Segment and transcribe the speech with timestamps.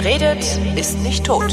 [0.00, 0.44] Wer redet,
[0.76, 1.52] ist nicht tot.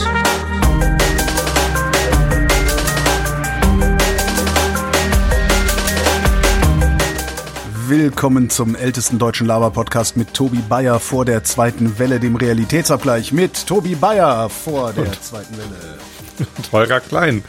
[7.87, 13.65] Willkommen zum ältesten deutschen Laber-Podcast mit Tobi Bayer vor der zweiten Welle, dem Realitätsabgleich mit
[13.65, 15.97] Tobi Bayer vor der zweiten Welle.
[16.71, 17.43] Holger Klein.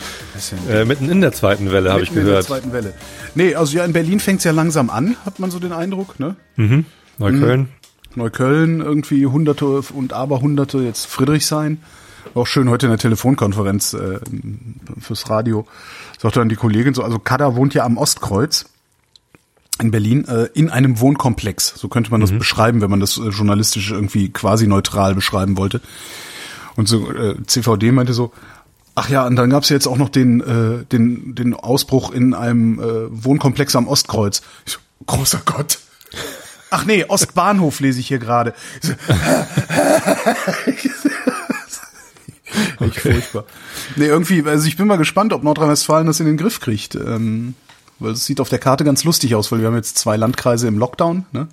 [0.70, 2.44] Äh, mitten in der zweiten Welle, habe ich Mitten in gehört.
[2.44, 2.94] der zweiten Welle.
[3.34, 6.36] Nee, also ja, in Berlin fängt's ja langsam an, hat man so den Eindruck, ne?
[7.18, 7.68] Neukölln.
[8.16, 11.80] Neukölln irgendwie Hunderte und Aberhunderte, jetzt Friedrichshain.
[12.34, 14.18] War Auch schön heute in der Telefonkonferenz äh,
[15.00, 15.66] fürs Radio.
[16.18, 18.66] Sagte dann die Kollegin so, also Kada wohnt ja am Ostkreuz
[19.80, 21.74] in Berlin äh, in einem Wohnkomplex.
[21.76, 25.80] So könnte man das beschreiben, wenn man das äh, journalistisch irgendwie quasi neutral beschreiben wollte.
[26.76, 28.32] Und so äh, CVD meinte so,
[28.94, 32.34] ach ja, und dann gab's ja jetzt auch noch den, äh, den, den Ausbruch in
[32.34, 34.42] einem äh, Wohnkomplex am Ostkreuz.
[34.64, 35.78] Ich so, großer Gott.
[36.70, 38.54] Ach nee, Ostbahnhof lese ich hier gerade.
[42.80, 43.44] Echt furchtbar.
[43.96, 46.94] Nee, irgendwie, also ich bin mal gespannt, ob Nordrhein-Westfalen das in den Griff kriegt.
[46.94, 47.54] Ähm,
[47.98, 50.68] weil es sieht auf der Karte ganz lustig aus, weil wir haben jetzt zwei Landkreise
[50.68, 51.48] im Lockdown, ne?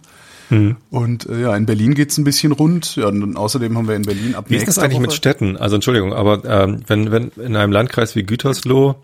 [0.49, 0.75] Mhm.
[0.89, 2.97] Und äh, ja, in Berlin geht's ein bisschen rund.
[2.97, 5.55] Ja, und außerdem haben wir in Berlin ab Wie ist das eigentlich mit Woche- Städten?
[5.57, 8.95] Also Entschuldigung, aber ähm, wenn, wenn in einem Landkreis wie Gütersloh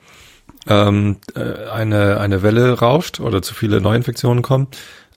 [0.68, 4.68] ähm, äh, eine, eine Welle rauscht oder zu viele Neuinfektionen kommen,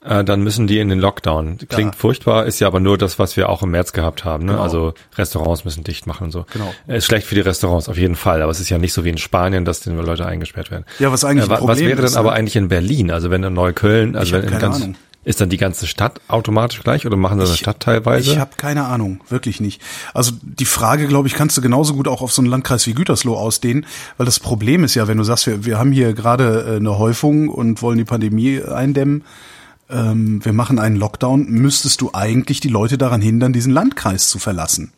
[0.05, 1.57] äh, dann müssen die in den Lockdown.
[1.69, 1.99] Klingt Ja.
[1.99, 4.45] furchtbar, ist ja aber nur das, was wir auch im März gehabt haben.
[4.45, 4.53] Ne?
[4.53, 4.63] Genau.
[4.63, 6.45] Also Restaurants müssen dicht machen und so.
[6.53, 6.73] Genau.
[6.87, 8.41] Äh, Ist schlecht für die Restaurants, auf jeden Fall.
[8.41, 10.85] Aber es ist ja nicht so wie in Spanien, dass die Leute eingesperrt werden.
[10.99, 12.35] Ja, was eigentlich Äh, wa- Was wäre denn aber ne?
[12.37, 13.11] eigentlich in Berlin?
[13.11, 14.95] Also wenn in Neukölln, also wenn in ganz, Ahnung.
[15.25, 18.29] ist dann die ganze Stadt automatisch gleich oder machen sie eine Stadt teilweise?
[18.31, 19.81] Ich habe keine Ahnung, wirklich nicht.
[20.13, 22.93] Also die Frage, glaube ich, kannst du genauso gut auch auf so einen Landkreis wie
[22.93, 23.85] Gütersloh ausdehnen,
[24.17, 26.97] weil das Problem ist ja, wenn du sagst, wir, wir haben hier gerade äh, eine
[26.97, 29.23] Häufung und wollen die Pandemie eindämmen,
[29.89, 34.39] ähm, wir machen einen Lockdown, müsstest du eigentlich die Leute daran hindern, diesen Landkreis zu
[34.39, 34.91] verlassen.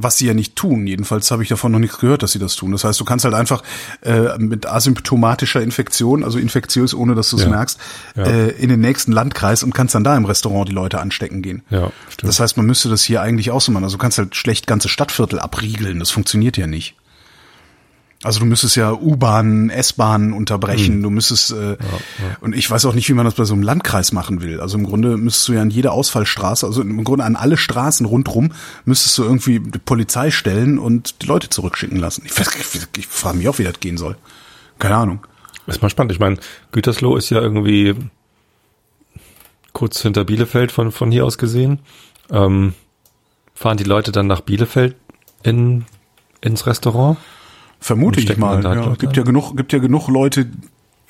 [0.00, 0.86] Was sie ja nicht tun.
[0.86, 2.70] Jedenfalls habe ich davon noch nichts gehört, dass sie das tun.
[2.70, 3.64] Das heißt, du kannst halt einfach
[4.02, 7.48] äh, mit asymptomatischer Infektion, also infektiös, ohne dass du es Ja.
[7.48, 7.78] merkst,
[8.14, 8.22] Ja.
[8.22, 11.62] äh, in den nächsten Landkreis und kannst dann da im Restaurant die Leute anstecken gehen.
[11.68, 12.28] Ja, stimmt.
[12.28, 13.82] Das heißt, man müsste das hier eigentlich auch so machen.
[13.82, 15.98] Also du kannst halt schlecht ganze Stadtviertel abriegeln.
[15.98, 16.94] Das funktioniert ja nicht.
[18.24, 20.94] Also du müsstest ja U-Bahnen, S-Bahnen unterbrechen.
[20.94, 21.02] Hm.
[21.04, 21.76] Du müsstest äh,
[22.40, 24.60] und ich weiß auch nicht, wie man das bei so einem Landkreis machen will.
[24.60, 28.06] Also im Grunde müsstest du ja an jede Ausfallstraße, also im Grunde an alle Straßen
[28.06, 28.50] rundrum,
[28.84, 32.22] müsstest du irgendwie die Polizei stellen und die Leute zurückschicken lassen.
[32.26, 34.16] Ich, weiß- ich, ich frage mich auch, wie das gehen soll.
[34.80, 35.24] Keine Ahnung.
[35.68, 36.10] Ist mal spannend.
[36.12, 36.38] Ich meine,
[36.72, 37.94] Gütersloh ist ja irgendwie
[39.72, 41.80] kurz hinter Bielefeld von, von hier aus gesehen.
[42.30, 42.74] Ähm,
[43.54, 44.96] fahren die Leute dann nach Bielefeld
[45.42, 45.84] in,
[46.40, 47.16] ins Restaurant?
[47.80, 48.62] Vermute ich mal.
[48.62, 50.46] Ja, gibt ja genug, gibt ja genug Leute,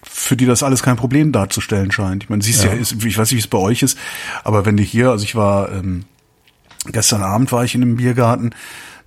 [0.02, 2.24] für die das alles kein Problem darzustellen scheint.
[2.24, 2.78] Ich meine, siehst ja, Ja.
[2.78, 3.98] ist, ich weiß nicht, wie es bei euch ist,
[4.44, 6.04] aber wenn du hier, also ich war ähm,
[6.86, 8.50] gestern Abend war ich in einem Biergarten,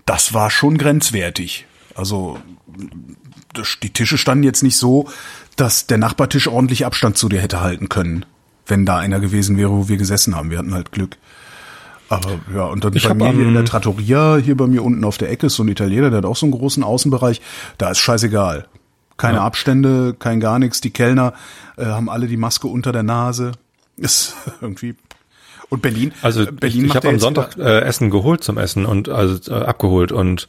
[0.05, 1.65] das war schon grenzwertig.
[1.95, 2.39] Also
[3.83, 5.09] die Tische standen jetzt nicht so,
[5.55, 8.25] dass der Nachbartisch ordentlich Abstand zu dir hätte halten können,
[8.65, 10.49] wenn da einer gewesen wäre, wo wir gesessen haben.
[10.49, 11.17] Wir hatten halt Glück.
[12.11, 14.83] Aber ja, und dann Ich bei mir hier am- in der Trattoria, hier bei mir
[14.83, 17.41] unten auf der Ecke ist so ein Italiener, der hat auch so einen großen Außenbereich,
[17.77, 18.67] da ist scheißegal.
[19.17, 19.43] Keine Ja.
[19.45, 20.81] Abstände, kein gar nichts.
[20.81, 21.33] Die Kellner
[21.77, 23.51] äh, haben alle die Maske unter der Nase.
[23.97, 24.95] Ist irgendwie.
[25.69, 26.11] Und Berlin.
[26.21, 29.51] Also äh, Berlin ich, ich habe am Sonntag äh, Essen geholt zum Essen und also
[29.51, 30.47] äh, abgeholt und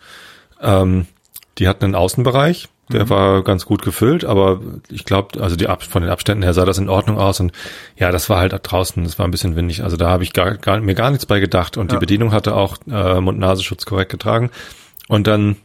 [0.61, 1.07] ähm,
[1.59, 2.99] die hatten einen Außenbereich, Mhm.
[2.99, 4.61] der war ganz gut gefüllt, aber
[4.91, 7.53] ich glaube, also die Ab von den Abständen her sah das in Ordnung aus und
[7.97, 10.57] ja, das war halt draußen, das war ein bisschen windig, also da habe ich gar,
[10.57, 11.99] gar, mir gar nichts bei gedacht und Ja.
[11.99, 14.51] die Bedienung hatte auch äh, Mund-Nasenschutz korrekt getragen
[15.09, 15.57] und dann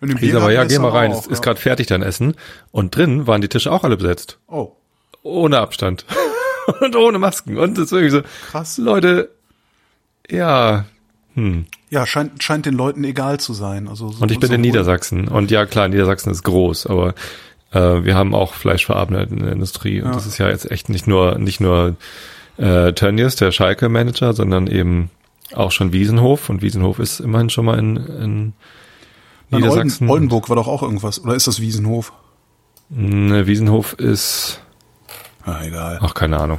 [0.00, 1.44] hieß aber, ja, geh mal rein, auch, es ist ja.
[1.44, 2.34] gerade fertig dein Essen
[2.70, 4.72] und drin waren die Tische auch alle besetzt, Oh,
[5.22, 6.04] ohne Abstand
[6.80, 8.78] und ohne Masken und das ist irgendwie so, krass.
[8.78, 9.30] Leute,
[10.28, 10.84] ja,
[11.34, 11.66] hm.
[11.88, 13.86] Ja, scheint, scheint den Leuten egal zu sein.
[13.88, 15.28] Also so, Und ich bin in sowohl- Niedersachsen.
[15.28, 17.14] Und ja, klar, Niedersachsen ist groß, aber
[17.72, 20.00] äh, wir haben auch fleischverarbeitende Industrie.
[20.02, 20.14] Und Ja.
[20.14, 21.96] das ist ja jetzt echt nicht nur nicht nur
[22.58, 25.10] äh, Tönnies, der Schalke-Manager, sondern eben
[25.54, 26.48] auch schon Wiesenhof.
[26.48, 28.52] Und Wiesenhof ist immerhin schon mal in, in In
[29.58, 30.04] Niedersachsen.
[30.08, 31.22] Olden, Oldenburg war doch auch irgendwas.
[31.22, 32.12] Oder ist das Wiesenhof?
[32.88, 34.60] Ne, Wiesenhof ist,
[35.44, 35.98] Ah, egal.
[36.02, 36.58] ach, keine Ahnung.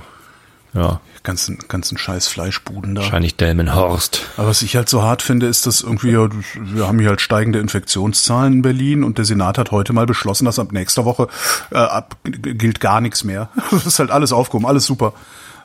[0.74, 3.02] Ja, Ganzen, ganzen scheiß Fleischbuden da.
[3.02, 4.22] wahrscheinlich Delmenhorst.
[4.38, 7.20] Aber was ich halt so hart finde, ist, dass irgendwie, ja, wir haben hier halt
[7.20, 11.28] steigende Infektionszahlen in Berlin und der Senat hat heute mal beschlossen, dass ab nächster Woche
[11.72, 13.50] äh, ab, gilt gar nichts mehr.
[13.72, 15.12] Das ist halt alles aufgehoben, alles super.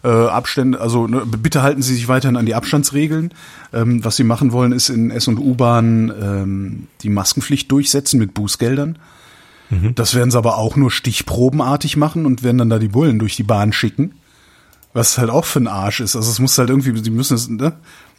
[0.03, 3.33] Äh, Abstände, also ne, bitte halten Sie sich weiterhin an die Abstandsregeln.
[3.73, 8.35] Ähm, was Sie machen wollen, ist in S- und U-Bahn ähm, die Maskenpflicht durchsetzen mit
[8.35, 8.99] Bußgeldern.
[9.95, 13.37] Das werden sie aber auch nur stichprobenartig machen und werden dann da die Bullen durch
[13.37, 14.13] die Bahn schicken.
[14.93, 16.17] Was halt auch für ein Arsch ist.
[16.17, 17.73] Also es muss halt irgendwie, die müssen es, ne?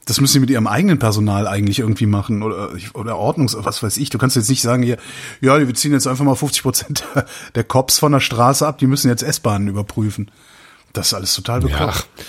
[0.05, 3.97] Das müssen sie mit ihrem eigenen Personal eigentlich irgendwie machen oder, oder Ordnungs, was weiß
[3.97, 4.09] ich.
[4.09, 4.97] Du kannst jetzt nicht sagen hier,
[5.39, 7.03] ja, wir ziehen jetzt einfach mal 50 Prozent
[7.55, 10.29] der Cops von der Straße ab, die müssen jetzt S-Bahnen überprüfen.
[10.91, 11.95] Das ist alles total bekloppt.
[12.17, 12.23] Ja.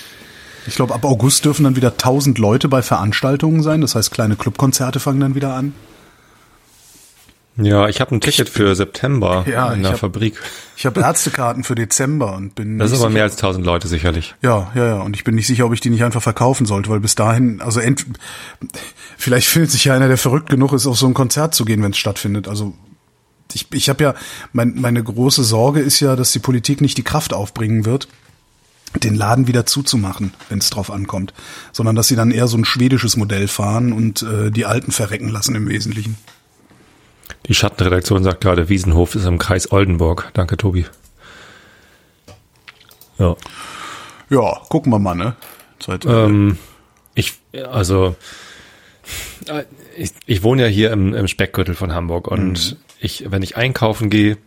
[0.67, 3.81] Ich glaube, ab August dürfen dann wieder 1000 Leute bei Veranstaltungen sein.
[3.81, 5.75] Das heißt, kleine Clubkonzerte fangen dann wieder an.
[7.57, 10.41] Ja, ich habe ein Ticket für September ja, in der hab, Fabrik.
[10.77, 12.79] Ich habe Ärztekarten für Dezember und bin.
[12.79, 14.35] Das ist aber sicher, mehr als 1000 Leute sicherlich.
[14.43, 15.01] Ja, ja, ja.
[15.01, 17.61] Und ich bin nicht sicher, ob ich die nicht einfach verkaufen sollte, weil bis dahin,
[17.61, 18.07] also ent,
[19.17, 21.81] vielleicht findet sich ja einer, der verrückt genug ist, auf so ein Konzert zu gehen,
[21.83, 22.49] wenn es stattfindet.
[22.49, 22.75] Also
[23.53, 24.15] ich, ich habe ja,
[24.53, 28.09] mein, meine große Sorge ist ja, dass die Politik nicht die Kraft aufbringen wird,
[29.03, 31.33] den Laden wieder zuzumachen, wenn es drauf ankommt,
[31.71, 35.29] sondern dass sie dann eher so ein schwedisches Modell fahren und äh, die Alten verrecken
[35.29, 36.17] lassen im Wesentlichen.
[37.47, 40.31] Die Schattenredaktion sagt gerade, Wiesenhof ist im Kreis Oldenburg.
[40.33, 40.87] Danke, Tobi.
[43.19, 43.37] Ja.
[44.31, 45.37] Ja, gucken wir mal, ne?
[45.79, 46.57] Zeit, ähm,
[47.15, 47.35] ich,
[47.71, 48.17] also,
[49.97, 52.77] ich, ich wohne ja hier im, im Speckgürtel von Hamburg und mhm.
[53.01, 54.39] ich, wenn ich einkaufen gehe,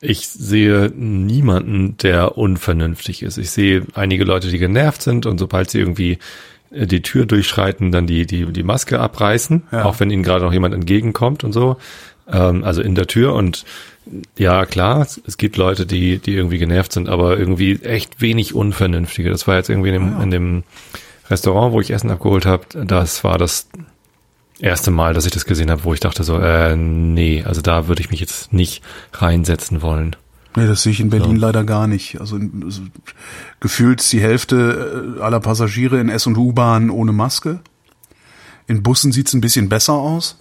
[0.00, 3.38] ich sehe niemanden, der unvernünftig ist.
[3.38, 6.18] Ich sehe einige Leute, die genervt sind und sobald sie irgendwie
[6.74, 9.84] die Tür durchschreiten, dann die, die, die Maske abreißen, ja.
[9.84, 11.76] auch wenn ihnen gerade noch jemand entgegenkommt und so.
[12.30, 13.64] Ähm, also in der Tür und
[14.36, 19.30] ja, klar, es gibt Leute, die, die irgendwie genervt sind, aber irgendwie echt wenig Unvernünftige.
[19.30, 20.22] Das war jetzt irgendwie in dem, ja.
[20.22, 20.62] in dem
[21.30, 23.68] Restaurant, wo ich Essen abgeholt habe, das war das
[24.60, 27.88] erste Mal, dass ich das gesehen habe, wo ich dachte so, äh, nee, also da
[27.88, 28.82] würde ich mich jetzt nicht
[29.12, 30.16] reinsetzen wollen.
[30.56, 31.46] Nee, das sehe ich in Berlin ja.
[31.46, 32.20] leider gar nicht.
[32.20, 32.82] Also, also
[33.60, 37.60] gefühlt die Hälfte äh, aller Passagiere in S- und U-Bahnen ohne Maske.
[38.66, 40.38] In Bussen sieht's ein bisschen besser aus.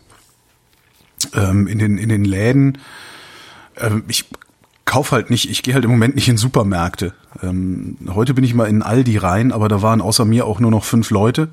[1.33, 2.77] Ähm, in, den, in den Läden.
[3.77, 4.25] Ähm, ich
[4.85, 7.13] kauf halt nicht, ich gehe halt im Moment nicht in Supermärkte.
[7.41, 10.71] Ähm, heute bin ich mal in Aldi rein, aber da waren außer mir auch nur
[10.71, 11.49] noch fünf Leute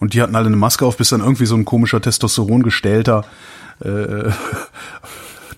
[0.00, 3.24] und die hatten alle eine Maske auf, bis dann irgendwie so ein komischer Testosteron gestellter
[3.80, 3.88] äh,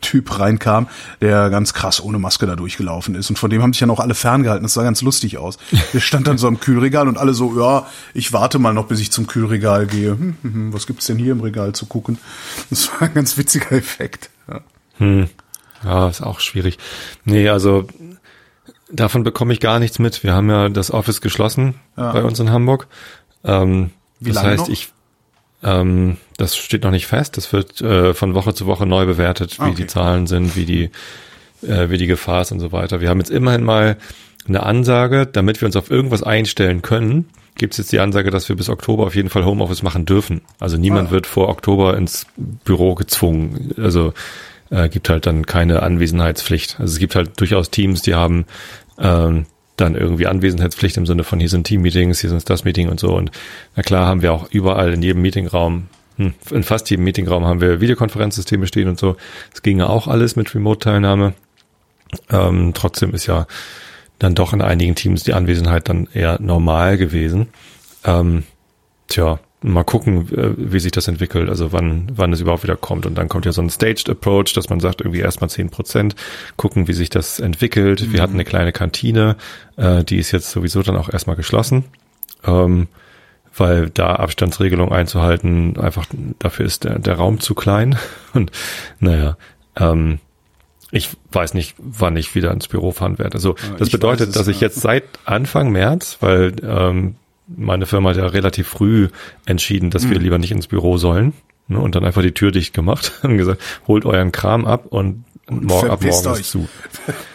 [0.05, 0.89] Typ reinkam,
[1.21, 3.31] der ganz krass ohne Maske da durchgelaufen ist.
[3.31, 4.63] Und von dem haben sich ja noch alle ferngehalten.
[4.63, 5.59] Das sah ganz lustig aus.
[5.93, 9.01] Der stand dann so am Kühlregal und alle so, ja, ich warte mal noch, bis
[9.01, 10.11] ich zum Kühlregal gehe.
[10.11, 12.19] Hm, hm, hm, was gibt's denn hier im Regal zu gucken?
[12.71, 14.31] Das war ein ganz witziger Effekt.
[14.47, 14.61] Ja,
[14.99, 15.29] hm.
[15.83, 16.79] ja ist auch schwierig.
[17.25, 17.89] Nee, also
[18.91, 20.23] davon bekomme ich gar nichts mit.
[20.23, 22.13] Wir haben ja das Office geschlossen ja.
[22.13, 22.87] bei uns in Hamburg.
[23.43, 23.91] Ähm,
[24.21, 24.69] Wie das heißt, noch?
[24.69, 24.93] ich
[25.65, 27.37] ähm, das steht noch nicht fest.
[27.37, 29.75] Das wird äh, von Woche zu Woche neu bewertet, wie okay.
[29.75, 30.91] die Zahlen sind, wie die,
[31.67, 33.01] äh, wie die Gefahr ist und so weiter.
[33.01, 33.97] Wir haben jetzt immerhin mal
[34.47, 37.31] eine Ansage, damit wir uns auf irgendwas einstellen können.
[37.57, 40.43] Gibt es jetzt die Ansage, dass wir bis Oktober auf jeden Fall Homeoffice machen dürfen.
[40.59, 41.13] Also niemand ah.
[41.13, 43.73] wird vor Oktober ins Büro gezwungen.
[43.79, 44.13] Also
[44.71, 46.81] äh, gibt halt dann keine Anwesenheitspflicht.
[46.81, 48.45] Also es gibt halt durchaus Teams, die haben
[48.99, 53.01] ähm, dann irgendwie Anwesenheitspflicht im Sinne von hier sind Team-Meetings, hier sind das Meeting und
[53.01, 53.15] so.
[53.15, 53.31] Und
[53.77, 57.61] na klar haben wir auch überall in jedem Meetingraum, hm, in fast jedem Meetingraum haben
[57.61, 59.17] wir Videokonferenzsysteme stehen und so.
[59.53, 61.35] Es ginge auch alles mit Remote-Teilnahme.
[62.31, 63.47] Ähm, trotzdem ist ja
[64.21, 67.49] dann doch in einigen Teams die Anwesenheit dann eher normal gewesen.
[68.05, 68.45] Ähm,
[69.09, 73.07] tja, mal gucken, äh, wie sich das entwickelt, also wann, wann es überhaupt wieder kommt.
[73.07, 76.15] Und dann kommt ja so ein Staged Approach, dass man sagt, irgendwie erstmal zehn Prozent,
[76.57, 78.03] gucken, wie sich das entwickelt.
[78.03, 78.13] Mhm.
[78.13, 79.37] Wir hatten eine kleine Kantine,
[79.77, 81.85] äh, die ist jetzt sowieso dann auch erstmal geschlossen.
[82.45, 82.89] Ähm,
[83.57, 86.07] weil da Abstandsregelung einzuhalten, einfach
[86.41, 87.97] dafür ist der, der Raum zu klein.
[88.35, 88.51] Und
[89.01, 89.37] naja,
[89.77, 90.19] ähm,
[90.91, 93.35] ich weiß nicht, wann ich wieder ins Büro fahren werde.
[93.35, 98.17] Also das bedeutet, es, dass ich jetzt seit Anfang März, weil ähm, meine Firma hat
[98.17, 99.09] ja relativ früh
[99.47, 100.11] entschieden, dass mhm.
[100.11, 101.33] wir lieber nicht ins Büro sollen.
[101.67, 105.25] Ne, und dann einfach die Tür dicht gemacht und gesagt, holt euren Kram ab und,
[105.47, 106.69] und morgen ab morgen ist zu.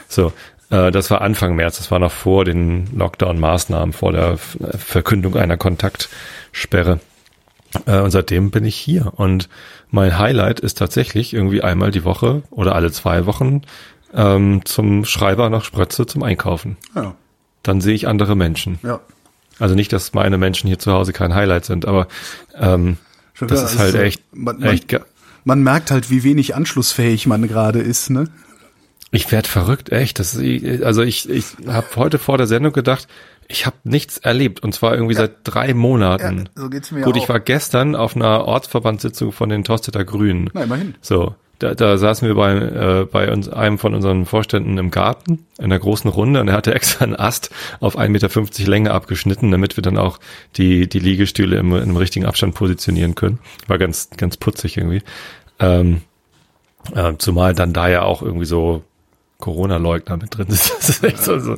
[0.07, 0.33] So,
[0.69, 5.57] äh, das war Anfang März, das war noch vor den Lockdown-Maßnahmen, vor der Verkündung einer
[5.57, 6.99] Kontaktsperre.
[7.85, 9.13] Äh, und seitdem bin ich hier.
[9.15, 9.49] Und
[9.89, 13.61] mein Highlight ist tatsächlich irgendwie einmal die Woche oder alle zwei Wochen
[14.13, 16.77] ähm, zum Schreiber nach Sprötze zum Einkaufen.
[16.95, 17.15] Ja.
[17.63, 18.79] Dann sehe ich andere Menschen.
[18.83, 18.99] Ja.
[19.59, 22.07] Also nicht, dass meine Menschen hier zu Hause kein Highlight sind, aber
[22.57, 22.97] ähm,
[23.39, 24.95] das ist halt echt, man, echt.
[25.43, 28.25] Man, merkt halt, wie wenig anschlussfähig man gerade ist, ne?
[29.11, 30.19] Ich werd verrückt, echt.
[30.19, 33.07] Das, also ich, ich habe heute vor der Sendung gedacht,
[33.47, 35.21] ich habe nichts erlebt und zwar irgendwie ja.
[35.21, 36.49] seit drei Monaten.
[36.55, 37.23] Ja, so geht's mir Gut, auch.
[37.23, 40.51] ich war gestern auf einer Ortsverbandssitzung von den Tosteter Grünen.
[40.53, 40.93] Na, immerhin.
[41.01, 45.45] So, da, da saßen wir bei, äh, bei uns, einem von unseren Vorständen im Garten
[45.57, 47.51] in einer großen Runde und er hatte extra einen Ast
[47.81, 50.19] auf 1,50 Meter Länge abgeschnitten, damit wir dann auch
[50.55, 53.39] die, die Liegestühle im, im richtigen Abstand positionieren können.
[53.67, 55.01] War ganz, ganz putzig irgendwie.
[55.59, 56.01] Ähm,
[56.95, 58.83] äh, zumal dann da ja auch irgendwie so
[59.39, 60.73] Corona-Leugner mit drin ist.
[60.79, 61.57] Das ist echt so, so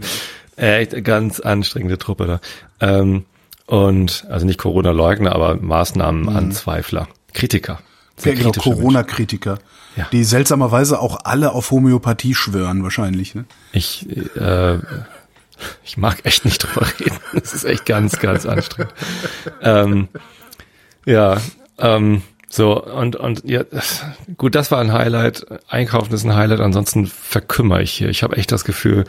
[0.56, 2.40] echt ganz anstrengende Truppe da.
[2.80, 3.26] Ähm,
[3.68, 7.34] Und also nicht Corona-Leugner, aber Maßnahmenanzweifler, mhm.
[7.34, 7.80] Kritiker.
[8.24, 9.60] Ja, genau, Corona-Kritiker.
[9.96, 10.08] Ja.
[10.12, 13.36] Die seltsamerweise auch alle auf Homöopathie schwören, wahrscheinlich.
[13.36, 13.46] Ne?
[13.74, 14.08] Ich,
[14.38, 14.78] äh,
[15.84, 17.18] ich mag echt nicht drüber reden.
[17.34, 18.94] Das ist echt ganz, ganz anstrengend.
[19.62, 20.08] ähm,
[21.06, 21.38] ja,
[21.78, 23.64] ähm, so, und, und ja,
[24.38, 25.46] gut, das war ein Highlight.
[25.70, 28.10] Einkaufen ist ein Highlight, ansonsten verkümmere ich hier.
[28.10, 29.06] Ich habe echt das Gefühl,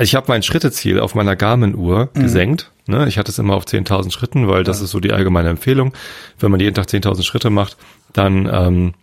[0.00, 2.20] ich habe mein Schritteziel auf meiner Garmin-Uhr mhm.
[2.20, 2.70] gesenkt.
[2.88, 3.06] Ne?
[3.06, 4.84] Ich hatte es immer auf 10.000 Schritten, weil das ja.
[4.84, 5.92] ist so die allgemeine Empfehlung.
[6.38, 7.76] Wenn man jeden Tag 10.000 Schritte macht,
[8.12, 8.94] dann, ähm,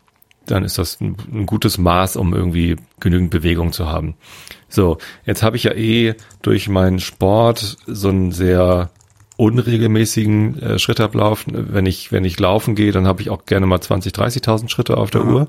[0.46, 4.16] dann ist das ein, ein gutes Maß, um irgendwie genügend Bewegung zu haben.
[4.70, 8.90] So, jetzt habe ich ja eh durch meinen Sport so einen sehr
[9.38, 11.46] unregelmäßigen äh, Schrittablauf.
[11.48, 14.98] Wenn ich, wenn ich laufen gehe, dann habe ich auch gerne mal 20, 30.000 Schritte
[14.98, 15.34] auf der mhm.
[15.34, 15.48] Uhr.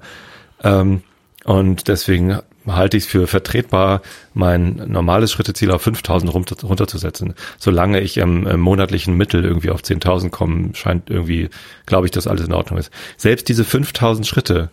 [0.63, 1.03] Ähm,
[1.47, 4.03] und deswegen halte ich es für vertretbar,
[4.35, 7.35] mein normales Schritteziel auf 5000 runter, runterzusetzen.
[7.57, 11.49] Solange ich im, im monatlichen Mittel irgendwie auf 10.000 komme, scheint irgendwie,
[11.87, 12.91] glaube ich, dass alles in Ordnung ist.
[13.17, 14.71] Selbst diese 5000 Schritte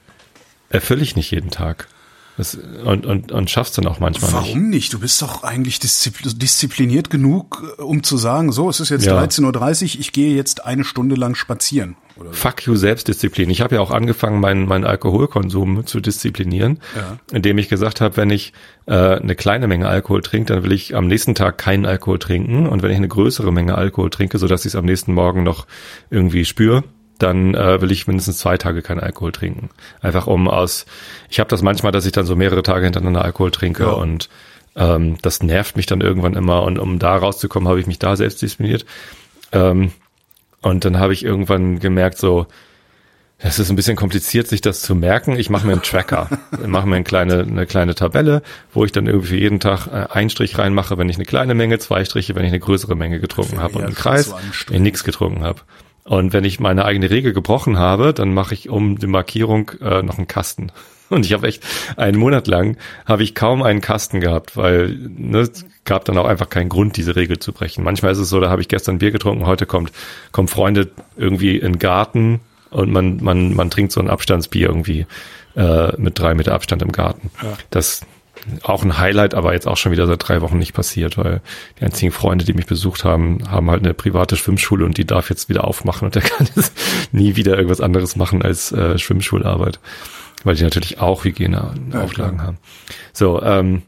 [0.69, 1.87] erfülle ich nicht jeden Tag.
[2.37, 4.55] Das, und, und, und schaffst dann auch manchmal Warum nicht.
[4.55, 4.93] Warum nicht?
[4.93, 9.21] Du bist doch eigentlich diszipliniert genug, äh, um zu sagen, so, es ist jetzt ja.
[9.21, 11.95] 13.30 Uhr, ich gehe jetzt eine Stunde lang spazieren.
[12.17, 12.31] So.
[12.31, 13.49] Fuck you Selbstdisziplin.
[13.49, 17.17] Ich habe ja auch angefangen, meinen, meinen Alkoholkonsum zu disziplinieren, ja.
[17.31, 18.53] indem ich gesagt habe, wenn ich
[18.85, 22.67] äh, eine kleine Menge Alkohol trinke, dann will ich am nächsten Tag keinen Alkohol trinken.
[22.67, 25.43] Und wenn ich eine größere Menge Alkohol trinke, so dass ich es am nächsten Morgen
[25.43, 25.67] noch
[26.09, 26.83] irgendwie spüre,
[27.19, 29.69] dann äh, will ich mindestens zwei Tage keinen Alkohol trinken.
[30.01, 30.85] Einfach um aus,
[31.29, 33.91] ich habe das manchmal, dass ich dann so mehrere Tage hintereinander Alkohol trinke ja.
[33.91, 34.29] und
[34.75, 38.15] ähm, das nervt mich dann irgendwann immer und um da rauszukommen, habe ich mich da
[38.15, 38.85] selbst diszipliniert.
[39.51, 39.91] Ähm,
[40.61, 42.47] und dann habe ich irgendwann gemerkt, so,
[43.37, 45.37] es ist ein bisschen kompliziert, sich das zu merken.
[45.37, 46.29] Ich mache mir einen Tracker.
[46.65, 48.41] mache mir eine kleine, eine kleine Tabelle,
[48.71, 51.77] wo ich dann irgendwie jeden Tag äh, einen Strich reinmache, wenn ich eine kleine Menge,
[51.79, 54.33] zwei Striche, wenn ich eine größere Menge getrunken habe und einen Kreis,
[54.67, 55.61] wenn ich nichts getrunken habe.
[56.03, 60.01] Und wenn ich meine eigene Regel gebrochen habe, dann mache ich um die Markierung äh,
[60.01, 60.71] noch einen Kasten.
[61.09, 61.63] Und ich habe echt
[61.95, 66.25] einen Monat lang habe ich kaum einen Kasten gehabt, weil ne, es gab dann auch
[66.25, 67.83] einfach keinen Grund, diese Regel zu brechen.
[67.83, 69.91] Manchmal ist es so, da habe ich gestern Bier getrunken, heute kommt
[70.31, 72.39] kommen Freunde irgendwie in den Garten
[72.71, 75.05] und man man man trinkt so ein Abstandsbier irgendwie
[75.55, 77.29] äh, mit drei Meter Abstand im Garten.
[77.43, 77.57] Ja.
[77.69, 78.01] Das
[78.63, 81.41] auch ein Highlight, aber jetzt auch schon wieder seit drei Wochen nicht passiert, weil
[81.79, 85.29] die einzigen Freunde, die mich besucht haben, haben halt eine private Schwimmschule und die darf
[85.29, 86.73] jetzt wieder aufmachen und der kann jetzt
[87.11, 89.79] nie wieder irgendwas anderes machen als äh, Schwimmschularbeit,
[90.43, 92.57] weil die natürlich auch Hygieneauflagen ja, haben.
[93.13, 93.83] So, ähm,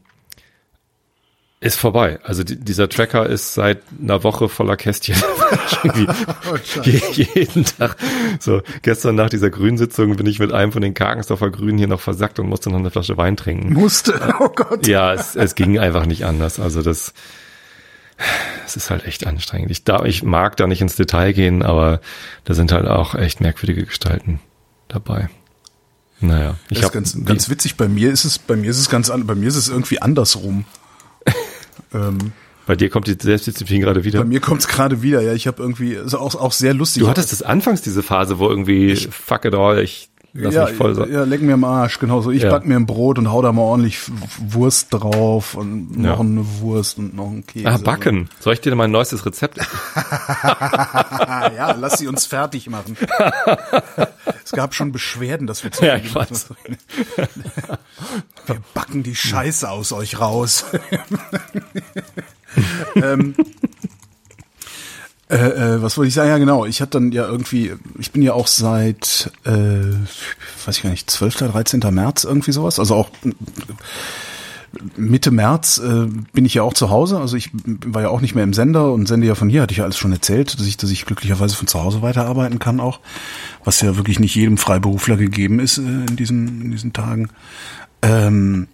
[1.66, 2.18] ist vorbei.
[2.22, 5.16] Also dieser Tracker ist seit einer Woche voller Kästchen.
[5.84, 7.96] oh, jeden Tag.
[8.40, 12.00] So, gestern nach dieser Grünsitzung bin ich mit einem von den Karkensdorfer Grünen hier noch
[12.00, 13.72] versackt und musste noch eine Flasche Wein trinken.
[13.72, 14.14] Musste?
[14.40, 14.86] Oh Gott.
[14.86, 16.60] Ja, es, es ging einfach nicht anders.
[16.60, 17.12] Also das,
[18.64, 19.70] es ist halt echt anstrengend.
[19.70, 22.00] Ich, da, ich mag da nicht ins Detail gehen, aber
[22.44, 24.40] da sind halt auch echt merkwürdige Gestalten
[24.88, 25.28] dabei.
[26.20, 27.76] Naja, ich habe ganz, ganz witzig.
[27.76, 30.64] Bei mir ist es, bei mir ist es ganz, bei mir ist es irgendwie andersrum.
[31.94, 32.32] Ähm,
[32.66, 34.18] bei dir kommt die Selbstdisziplin gerade wieder?
[34.18, 35.34] Bei mir kommt es gerade wieder, ja.
[35.34, 37.02] Ich habe irgendwie, ist auch, auch sehr lustig.
[37.02, 40.64] Du hattest das anfangs diese Phase, wo irgendwie, ich, fuck it all, ich lass ja,
[40.66, 41.06] mich voll so.
[41.06, 42.30] Ja, leck mir am Arsch, genau so.
[42.30, 42.50] Ich ja.
[42.50, 44.00] back mir ein Brot und hau da mal ordentlich
[44.38, 46.20] Wurst drauf und noch ja.
[46.20, 47.68] eine Wurst und noch ein Käse.
[47.68, 48.28] Ah, backen.
[48.40, 49.58] Soll ich dir mein neuestes Rezept?
[49.96, 52.96] ja, lass sie uns fertig machen.
[54.44, 56.48] es gab schon Beschwerden, dass wir zu ja, ich weiß.
[58.46, 60.64] Wir backen die Scheiße aus euch raus.
[62.96, 63.34] ähm,
[65.28, 66.30] äh, äh, was wollte ich sagen?
[66.30, 66.66] Ja, genau.
[66.66, 71.10] Ich hatte dann ja irgendwie, ich bin ja auch seit, äh, weiß ich gar nicht,
[71.10, 71.80] 12., 13.
[71.90, 72.78] März irgendwie sowas.
[72.78, 73.10] Also auch
[74.96, 77.18] Mitte März äh, bin ich ja auch zu Hause.
[77.18, 77.50] Also ich
[77.86, 79.84] war ja auch nicht mehr im Sender und sende ja von hier, hatte ich ja
[79.84, 83.00] alles schon erzählt, dass ich, dass ich glücklicherweise von zu Hause weiterarbeiten kann auch,
[83.64, 87.30] was ja wirklich nicht jedem Freiberufler gegeben ist äh, in diesen in diesen Tagen.
[88.02, 88.68] Ähm,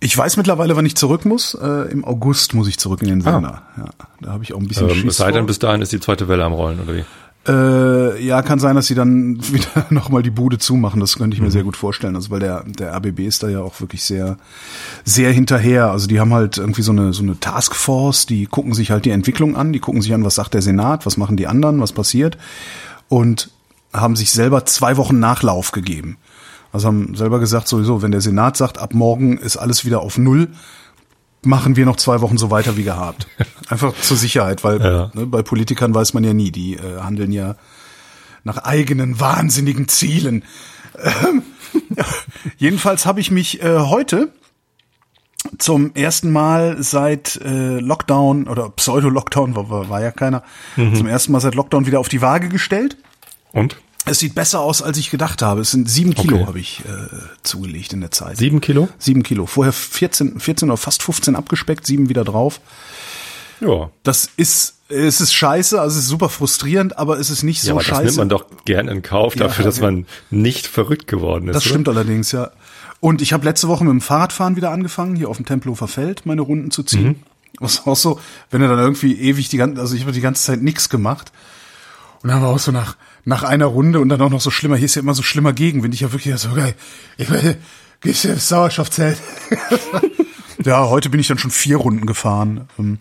[0.00, 1.54] ich weiß mittlerweile, wann ich zurück muss.
[1.54, 3.62] Äh, Im August muss ich zurück in den Sender.
[3.76, 3.80] Ah.
[3.80, 3.84] Ja,
[4.20, 6.28] da habe ich auch ein bisschen ähm, Es sei denn, bis dahin ist die zweite
[6.28, 7.04] Welle am Rollen, oder wie?
[7.48, 11.00] Äh, ja, kann sein, dass sie dann wieder nochmal die Bude zumachen.
[11.00, 11.52] Das könnte ich mir mhm.
[11.52, 12.16] sehr gut vorstellen.
[12.16, 14.36] Also weil der der RBB ist da ja auch wirklich sehr
[15.04, 15.90] sehr hinterher.
[15.90, 18.26] Also die haben halt irgendwie so eine so eine Taskforce.
[18.26, 19.72] Die gucken sich halt die Entwicklung an.
[19.72, 22.36] Die gucken sich an, was sagt der Senat, was machen die anderen, was passiert
[23.08, 23.50] und
[23.92, 26.18] haben sich selber zwei Wochen Nachlauf gegeben.
[26.72, 30.18] Also haben selber gesagt, sowieso, wenn der Senat sagt, ab morgen ist alles wieder auf
[30.18, 30.48] Null,
[31.42, 33.28] machen wir noch zwei Wochen so weiter wie gehabt.
[33.68, 35.10] Einfach zur Sicherheit, weil ja.
[35.14, 37.56] ne, bei Politikern weiß man ja nie, die äh, handeln ja
[38.44, 40.44] nach eigenen wahnsinnigen Zielen.
[40.98, 41.42] Ähm.
[42.58, 44.32] Jedenfalls habe ich mich äh, heute
[45.58, 50.42] zum ersten Mal seit äh, Lockdown oder Pseudo-Lockdown, war, war ja keiner,
[50.76, 50.94] mhm.
[50.94, 52.96] zum ersten Mal seit Lockdown wieder auf die Waage gestellt.
[53.52, 53.76] Und?
[54.08, 55.60] Es sieht besser aus, als ich gedacht habe.
[55.60, 56.46] Es sind sieben Kilo, okay.
[56.46, 57.08] habe ich äh,
[57.42, 58.36] zugelegt in der Zeit.
[58.36, 58.88] Sieben Kilo?
[58.98, 59.46] Sieben Kilo.
[59.46, 62.60] Vorher 14, 14 oder fast 15 abgespeckt, sieben wieder drauf.
[63.60, 63.90] Ja.
[64.04, 67.68] Das ist, es ist scheiße, also es ist super frustrierend, aber es ist nicht so
[67.68, 68.02] ja, aber scheiße.
[68.04, 71.56] Das nimmt man doch gern in Kauf dafür, ja, dass man nicht verrückt geworden ist.
[71.56, 71.70] Das oder?
[71.70, 72.52] stimmt allerdings, ja.
[73.00, 76.26] Und ich habe letzte Woche mit dem Fahrradfahren wieder angefangen, hier auf dem Tempelhofer Feld
[76.26, 77.06] meine Runden zu ziehen.
[77.08, 77.16] Mhm.
[77.58, 78.20] Was auch so,
[78.50, 81.32] wenn er dann irgendwie ewig die ganze, also ich habe die ganze Zeit nichts gemacht.
[82.22, 82.96] Und dann war auch so nach,
[83.26, 85.52] nach einer Runde und dann auch noch so schlimmer, hier ist ja immer so schlimmer
[85.52, 85.92] Gegenwind.
[85.94, 86.74] Ich habe wirklich so, geil,
[87.18, 87.56] ich will,
[88.00, 89.20] gehst du ins Sauerstoffzelt?
[90.64, 92.68] ja, heute bin ich dann schon vier Runden gefahren.
[92.78, 92.98] Ähm,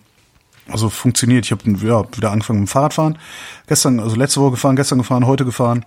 [0.68, 1.46] also funktioniert.
[1.46, 3.20] Ich habe ja, wieder angefangen mit dem Fahrradfahren.
[3.68, 5.86] Gestern, also letzte Woche gefahren, gestern gefahren, heute gefahren.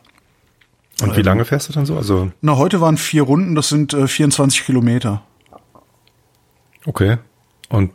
[1.02, 1.96] Und wie lange fährst du dann so?
[1.96, 5.22] Also Na, heute waren vier Runden, das sind äh, 24 Kilometer.
[6.86, 7.18] Okay.
[7.68, 7.92] Und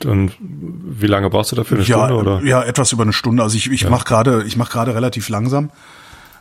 [0.00, 1.78] dann wie lange brauchst du dafür?
[1.78, 2.44] Eine ja, Stunde oder?
[2.44, 3.42] Ja, etwas über eine Stunde.
[3.42, 3.90] Also ich, ich ja.
[3.90, 5.70] mache gerade, ich mache gerade relativ langsam.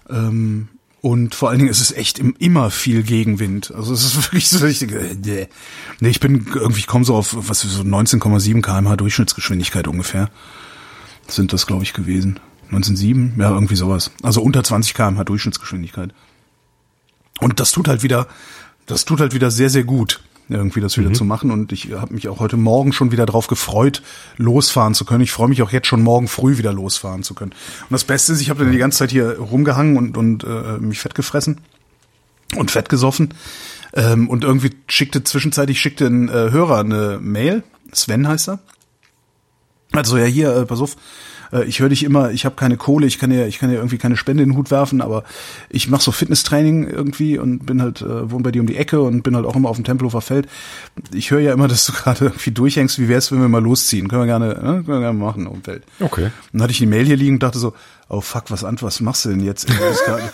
[0.09, 0.67] Ähm,
[1.01, 3.73] und vor allen Dingen ist es echt im, immer viel Gegenwind.
[3.73, 4.91] Also es ist wirklich so richtig.
[4.91, 5.47] Äh,
[5.99, 10.29] nee, ich bin irgendwie, ich komme so auf was so 19,7 km/h Durchschnittsgeschwindigkeit ungefähr.
[11.27, 12.39] Sind das, glaube ich, gewesen.
[12.71, 14.11] 19,7, ja, irgendwie sowas.
[14.21, 16.13] Also unter 20 km/h Durchschnittsgeschwindigkeit.
[17.39, 18.27] Und das tut halt wieder,
[18.85, 21.15] das tut halt wieder sehr, sehr gut, irgendwie das wieder mhm.
[21.15, 21.51] zu machen.
[21.51, 24.01] Und ich habe mich auch heute Morgen schon wieder drauf gefreut,
[24.37, 25.21] losfahren zu können.
[25.21, 27.51] Ich freue mich auch jetzt schon morgen früh wieder losfahren zu können.
[27.51, 30.77] Und das Beste ist, ich habe dann die ganze Zeit hier rumgehangen und, und äh,
[30.79, 31.61] mich fett gefressen
[32.55, 33.33] und fett gesoffen.
[33.93, 37.63] Ähm, und irgendwie schickte zwischenzeitlich schickte ein äh, Hörer eine Mail,
[37.93, 38.59] Sven heißt er.
[39.91, 40.97] Also ja, hier, äh, pass auf,
[41.51, 43.77] äh, ich höre dich immer, ich habe keine Kohle, ich kann ja, ich kann ja
[43.77, 45.23] irgendwie keine Spende in den Hut werfen, aber
[45.69, 49.01] ich mache so Fitnesstraining irgendwie und bin halt, äh, wohne bei dir um die Ecke
[49.01, 50.47] und bin halt auch immer auf dem Tempelhofer Feld.
[51.13, 54.07] Ich höre ja immer, dass du gerade irgendwie durchhängst, wie wär's, wenn wir mal losziehen?
[54.07, 54.55] Können wir gerne, ne?
[54.55, 55.83] können wir gerne machen um Feld.
[55.99, 56.25] Okay.
[56.25, 57.73] Und dann hatte ich die Mail hier liegen und dachte so,
[58.09, 59.69] oh fuck, was an, was machst du denn jetzt?
[59.69, 59.73] Du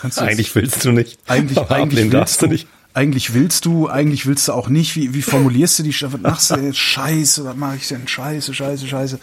[0.00, 1.18] kannst du eigentlich willst du nicht.
[1.26, 2.68] Eigentlich, eigentlich willst du nicht.
[2.96, 4.94] Eigentlich willst du, eigentlich willst du auch nicht.
[4.94, 5.90] Wie, wie formulierst du die?
[6.00, 6.78] Was machst du jetzt?
[6.78, 8.06] Scheiße, was mache ich denn?
[8.06, 9.18] Scheiße, scheiße, scheiße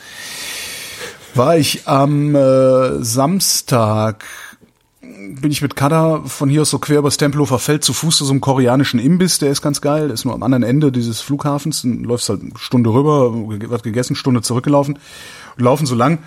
[1.35, 4.25] war ich am äh, Samstag
[5.01, 8.25] bin ich mit Kada von hier aus so quer übers Tempelhofer Feld zu Fuß zu
[8.25, 11.83] so einem koreanischen Imbiss, der ist ganz geil, ist nur am anderen Ende dieses Flughafens,
[11.83, 13.31] dann läufst halt eine Stunde rüber,
[13.69, 14.97] was gegessen, Stunde zurückgelaufen
[15.57, 16.19] laufen so lang.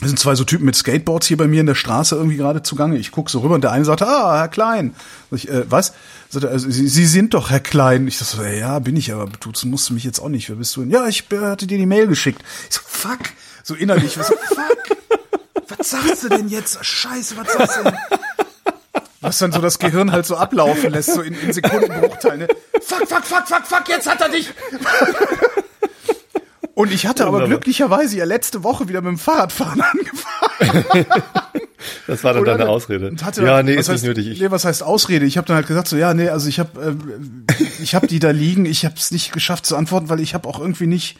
[0.00, 2.62] Es sind zwei so Typen mit Skateboards hier bei mir in der Straße irgendwie gerade
[2.62, 2.98] zugange.
[2.98, 4.94] Ich guck so rüber und der eine sagt, ah, Herr Klein.
[5.32, 5.92] Ich, äh, was?
[6.28, 8.06] Sagt er, Sie, Sie sind doch Herr Klein.
[8.06, 10.48] Ich so, ja, bin ich, aber du musst mich jetzt auch nicht.
[10.48, 10.90] Wer bist du denn?
[10.90, 12.44] Ja, ich hatte dir die Mail geschickt.
[12.68, 13.18] Ich so, fuck.
[13.68, 14.96] So innerlich, was fuck,
[15.68, 16.82] was sagst du denn jetzt?
[16.82, 17.98] Scheiße, was sagst du denn?
[19.20, 22.40] Was dann so das Gehirn halt so ablaufen lässt, so in, in Sekundenbruchteilen.
[22.40, 22.48] Ne?
[22.80, 24.50] Fuck, fuck, fuck, fuck, fuck, jetzt hat er dich.
[26.72, 29.82] Und ich hatte aber glücklicherweise ja letzte Woche wieder mit dem Fahrradfahren
[30.62, 31.04] angefangen.
[32.06, 33.14] Das war dann Oder deine Ausrede.
[33.22, 34.28] Hatte, ja, nee, ist heißt, nicht nötig.
[34.28, 35.26] Ich nee, was heißt Ausrede?
[35.26, 36.96] Ich habe dann halt gesagt so, ja, nee, also ich habe
[37.60, 40.32] äh, ich habe die da liegen, ich habe es nicht geschafft zu antworten, weil ich
[40.32, 41.18] habe auch irgendwie nicht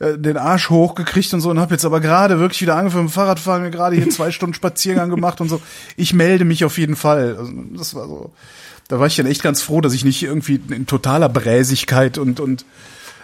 [0.00, 3.12] äh, den Arsch hochgekriegt und so und habe jetzt aber gerade wirklich wieder angefangen mit
[3.12, 5.60] Fahrradfahren, mir gerade hier zwei Stunden Spaziergang gemacht und so.
[5.96, 7.36] Ich melde mich auf jeden Fall.
[7.38, 8.32] Also, das war so.
[8.88, 12.40] Da war ich dann echt ganz froh, dass ich nicht irgendwie in totaler Bräsigkeit und
[12.40, 12.64] und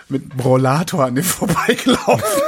[0.09, 2.43] mit Rollator an dem vorbeigelaufen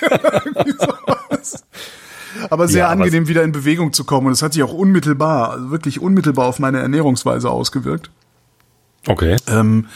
[0.00, 0.74] bin.
[2.50, 4.26] aber sehr ja, angenehm, wieder in Bewegung zu kommen.
[4.26, 8.10] Und es hat sich auch unmittelbar, also wirklich unmittelbar auf meine Ernährungsweise ausgewirkt.
[9.06, 9.36] Okay.
[9.46, 9.86] Ähm,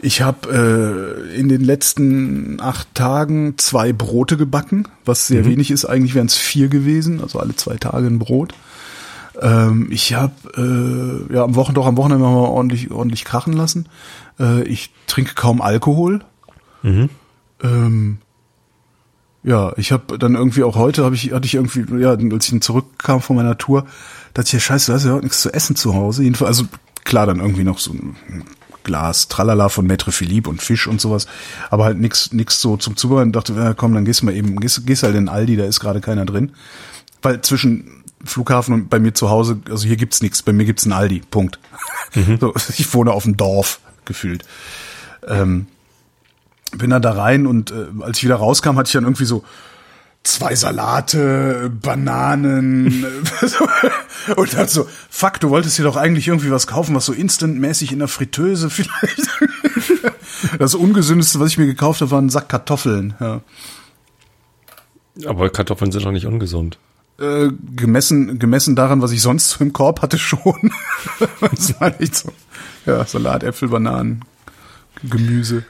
[0.00, 5.48] ich habe äh, in den letzten acht Tagen zwei Brote gebacken, was sehr mhm.
[5.48, 5.84] wenig ist.
[5.84, 8.52] Eigentlich wären es vier gewesen, also alle zwei Tage ein Brot.
[9.40, 13.88] Ähm, ich habe äh, ja am Wochenende doch am Wochenende mal ordentlich ordentlich krachen lassen.
[14.38, 16.20] Äh, ich trinke kaum Alkohol.
[16.82, 17.08] Mhm.
[17.62, 18.18] Ähm,
[19.42, 22.60] ja, ich habe dann irgendwie auch heute habe ich hatte ich irgendwie ja, als ich
[22.60, 23.86] zurückkam von meiner Tour,
[24.34, 26.22] dachte ich ja scheiße, du hast ja auch nichts zu essen zu Hause.
[26.22, 26.64] Jedenfalls also
[27.04, 28.16] klar dann irgendwie noch so ein
[28.86, 31.26] Glas Tralala von Maître Philippe und Fisch und sowas,
[31.70, 33.32] aber halt nix nix so zum Zubereiten.
[33.32, 35.80] Dachte, ja, komm, dann gehst du mal eben, gehst, gehst halt in Aldi, da ist
[35.80, 36.52] gerade keiner drin.
[37.20, 40.86] Weil zwischen Flughafen und bei mir zu Hause, also hier gibt's nichts, bei mir gibt's
[40.86, 41.58] ein Aldi, Punkt.
[42.14, 42.38] Mhm.
[42.40, 44.44] So, ich wohne auf dem Dorf, gefühlt.
[45.26, 45.66] Ähm,
[46.72, 49.44] bin dann da rein und äh, als ich wieder rauskam, hatte ich dann irgendwie so
[50.26, 53.04] zwei Salate, Bananen
[54.36, 57.92] und dann so, fuck, du wolltest dir doch eigentlich irgendwie was kaufen, was so instantmäßig
[57.92, 59.28] in der Fritteuse vielleicht.
[60.58, 63.14] das ungesündeste, was ich mir gekauft habe, war ein Sack Kartoffeln.
[63.20, 63.40] Ja.
[65.26, 66.78] Aber Kartoffeln sind doch nicht ungesund.
[67.18, 70.70] Äh, gemessen, gemessen daran, was ich sonst so im Korb hatte, schon.
[71.40, 72.30] das war nicht so.
[72.84, 74.24] Ja, Salat, Äpfel, Bananen,
[75.02, 75.64] Gemüse.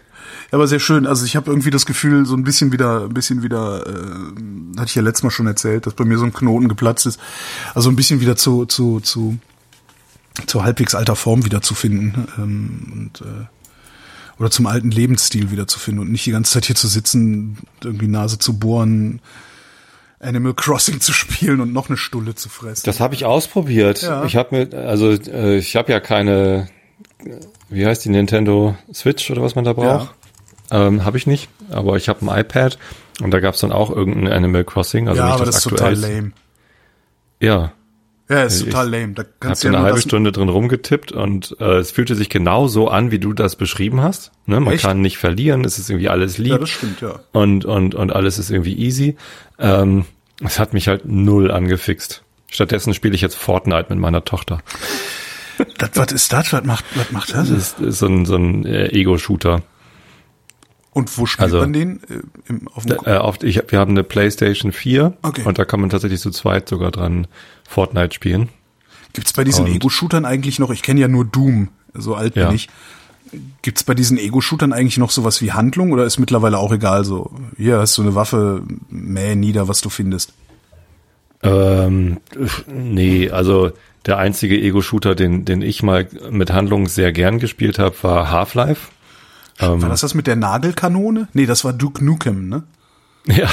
[0.50, 1.06] Aber sehr schön.
[1.06, 4.86] Also ich habe irgendwie das Gefühl, so ein bisschen wieder, ein bisschen wieder, äh, hatte
[4.86, 7.20] ich ja letztes Mal schon erzählt, dass bei mir so ein Knoten geplatzt ist.
[7.74, 9.38] Also ein bisschen wieder zu, zu, zu,
[10.46, 12.28] zu halbwegs alter Form wieder zu finden.
[12.38, 13.46] Ähm, und äh,
[14.38, 17.58] oder zum alten Lebensstil wieder zu finden und nicht die ganze Zeit hier zu sitzen,
[17.82, 19.20] irgendwie Nase zu bohren,
[20.20, 22.82] Animal Crossing zu spielen und noch eine Stulle zu fressen.
[22.86, 24.02] Das habe ich ausprobiert.
[24.02, 24.24] Ja.
[24.24, 26.68] Ich habe mir, also äh, ich habe ja keine,
[27.68, 30.14] wie heißt die Nintendo Switch oder was man da braucht?
[30.70, 30.86] Ja.
[30.86, 32.78] Ähm, habe ich nicht, aber ich habe ein iPad
[33.22, 35.08] und da gab es dann auch irgendein Animal Crossing.
[35.08, 36.32] Also ja, aber das, das ist total lame.
[37.40, 37.72] Ja,
[38.28, 39.12] ja, ist ich total lame.
[39.12, 42.66] Da kannst du ja eine halbe Stunde drin rumgetippt und äh, es fühlte sich genau
[42.66, 44.32] so an, wie du das beschrieben hast.
[44.46, 44.58] Ne?
[44.58, 44.84] Man Echt?
[44.84, 46.52] kann nicht verlieren, es ist irgendwie alles lieb.
[46.52, 47.20] Ja, das stimmt, ja.
[47.32, 49.16] Und, und, und alles ist irgendwie easy.
[49.60, 50.06] Ähm,
[50.44, 52.22] es hat mich halt null angefixt.
[52.50, 54.60] Stattdessen spiele ich jetzt Fortnite mit meiner Tochter.
[55.78, 56.52] Das, was ist das?
[56.52, 57.48] Was macht, was macht das?
[57.48, 59.62] Das ist, ist so ein, so ein äh, Ego-Shooter.
[60.96, 62.00] Und wo spielt also, man den?
[62.08, 65.42] Äh, Im, auf dem äh, auf, ich, wir haben eine PlayStation 4 okay.
[65.44, 67.26] und da kann man tatsächlich zu zweit sogar dran
[67.68, 68.48] Fortnite spielen.
[69.12, 72.52] Gibt's bei diesen Ego-Shootern eigentlich noch, ich kenne ja nur Doom, so alt bin ja.
[72.52, 72.68] ich.
[73.62, 77.30] Gibt's bei diesen Ego-Shootern eigentlich noch sowas wie Handlung oder ist mittlerweile auch egal so?
[77.56, 80.32] Hier hast du eine Waffe, mäh nieder, was du findest.
[81.42, 82.20] Ähm,
[82.66, 83.72] nee, also
[84.06, 88.88] der einzige Ego-Shooter, den, den ich mal mit Handlung sehr gern gespielt habe, war Half-Life.
[89.58, 91.28] Ähm, war das das mit der Nagelkanone?
[91.32, 92.62] Nee, das war Duke Nukem, ne?
[93.26, 93.50] Ja,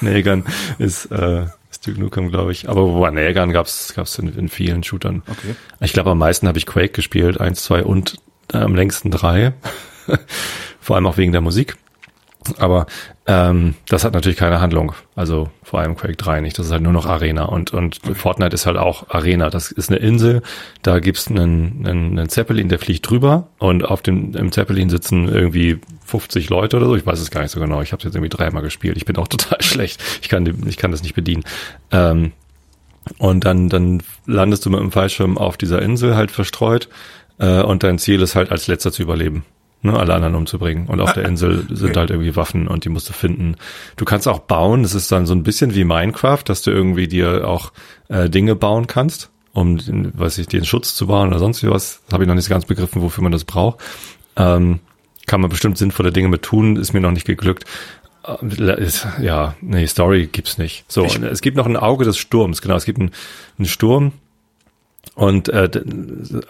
[0.00, 0.44] Nägern
[0.78, 2.68] ist, äh, ist Duke Nukem, glaube ich.
[2.68, 5.22] Aber wo Nägern gab's gab's in, in vielen Shootern.
[5.28, 5.54] Okay.
[5.80, 8.16] Ich glaube, am meisten habe ich Quake gespielt, eins, zwei und
[8.52, 9.52] äh, am längsten drei.
[10.80, 11.76] Vor allem auch wegen der Musik.
[12.58, 12.86] Aber
[13.26, 14.92] ähm, das hat natürlich keine Handlung.
[15.14, 16.58] Also vor allem Quake 3 nicht.
[16.58, 17.44] Das ist halt nur noch Arena.
[17.44, 18.00] Und, und.
[18.14, 19.50] Fortnite ist halt auch Arena.
[19.50, 20.42] Das ist eine Insel.
[20.82, 23.48] Da gibt's einen, einen, einen Zeppelin, der fliegt drüber.
[23.58, 26.96] Und auf dem im Zeppelin sitzen irgendwie 50 Leute oder so.
[26.96, 27.80] Ich weiß es gar nicht so genau.
[27.80, 28.96] Ich habe jetzt irgendwie dreimal gespielt.
[28.96, 30.02] Ich bin auch total schlecht.
[30.22, 31.44] Ich kann, ich kann das nicht bedienen.
[31.90, 32.32] Ähm,
[33.18, 36.88] und dann, dann landest du mit dem Fallschirm auf dieser Insel halt verstreut.
[37.38, 39.44] Äh, und dein Ziel ist halt als letzter zu überleben
[39.84, 40.86] ne, alle anderen umzubringen.
[40.86, 43.56] Und auf der Insel sind halt irgendwie Waffen und die musst du finden.
[43.96, 47.06] Du kannst auch bauen, das ist dann so ein bisschen wie Minecraft, dass du irgendwie
[47.06, 47.72] dir auch
[48.08, 52.00] äh, Dinge bauen kannst, um weiß ich, den Schutz zu bauen oder sonst was.
[52.06, 53.78] Das habe ich noch nicht ganz begriffen, wofür man das braucht.
[54.36, 54.80] Ähm,
[55.26, 57.64] kann man bestimmt sinnvolle Dinge mit tun, ist mir noch nicht geglückt.
[58.26, 58.88] Äh,
[59.22, 60.90] ja, nee, Story gibt's nicht.
[60.90, 62.76] So, es gibt noch ein Auge des Sturms, genau.
[62.76, 63.10] Es gibt einen,
[63.58, 64.12] einen Sturm,
[65.14, 65.70] und äh,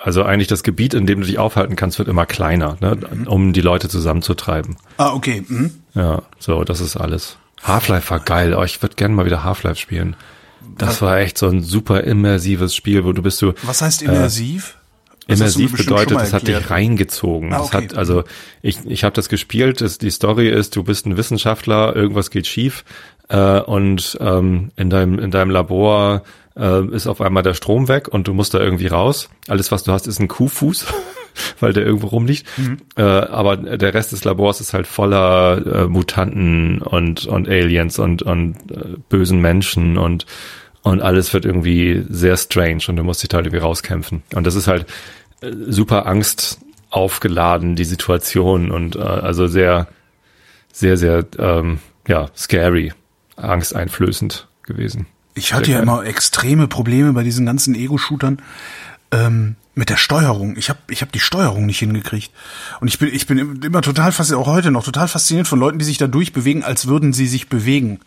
[0.02, 2.96] also eigentlich das Gebiet, in dem du dich aufhalten kannst, wird immer kleiner, ne,
[3.26, 4.76] um die Leute zusammenzutreiben.
[4.96, 5.44] Ah, okay.
[5.46, 5.72] Mhm.
[5.94, 7.36] Ja, so, das ist alles.
[7.62, 8.54] Half-Life war geil.
[8.54, 10.16] Oh, ich würde gerne mal wieder Half-Life spielen.
[10.78, 13.52] Das war echt so ein super immersives Spiel, wo du bist du.
[13.62, 14.78] Was heißt immersiv?
[15.26, 17.52] Äh, immersiv bedeutet, es hat dich reingezogen.
[17.52, 17.70] Ah, okay.
[17.70, 18.24] Das hat, also
[18.62, 19.82] ich, ich habe das gespielt.
[19.82, 22.84] Das, die Story ist, du bist ein Wissenschaftler, irgendwas geht schief
[23.28, 26.22] äh, und ähm, in deinem in deinem Labor
[26.56, 29.28] äh, ist auf einmal der Strom weg und du musst da irgendwie raus.
[29.48, 30.86] Alles, was du hast, ist ein Kuhfuß,
[31.60, 32.46] weil der irgendwo rumliegt.
[32.56, 32.78] Mhm.
[32.96, 38.22] Äh, aber der Rest des Labors ist halt voller äh, Mutanten und, und Aliens und,
[38.22, 40.26] und äh, bösen Menschen und,
[40.82, 44.22] und alles wird irgendwie sehr strange und du musst dich halt irgendwie rauskämpfen.
[44.34, 44.86] Und das ist halt
[45.40, 49.88] äh, super Angst aufgeladen, die Situation und äh, also sehr,
[50.72, 52.92] sehr, sehr, ähm, ja, scary,
[53.36, 55.06] angsteinflößend gewesen.
[55.34, 58.40] Ich hatte ja immer extreme Probleme bei diesen ganzen Ego-Shootern
[59.10, 60.56] ähm, mit der Steuerung.
[60.56, 62.30] Ich habe ich hab die Steuerung nicht hingekriegt.
[62.80, 65.78] Und ich bin, ich bin immer total fasziniert, auch heute noch, total fasziniert von Leuten,
[65.78, 68.00] die sich da durchbewegen, als würden sie sich bewegen.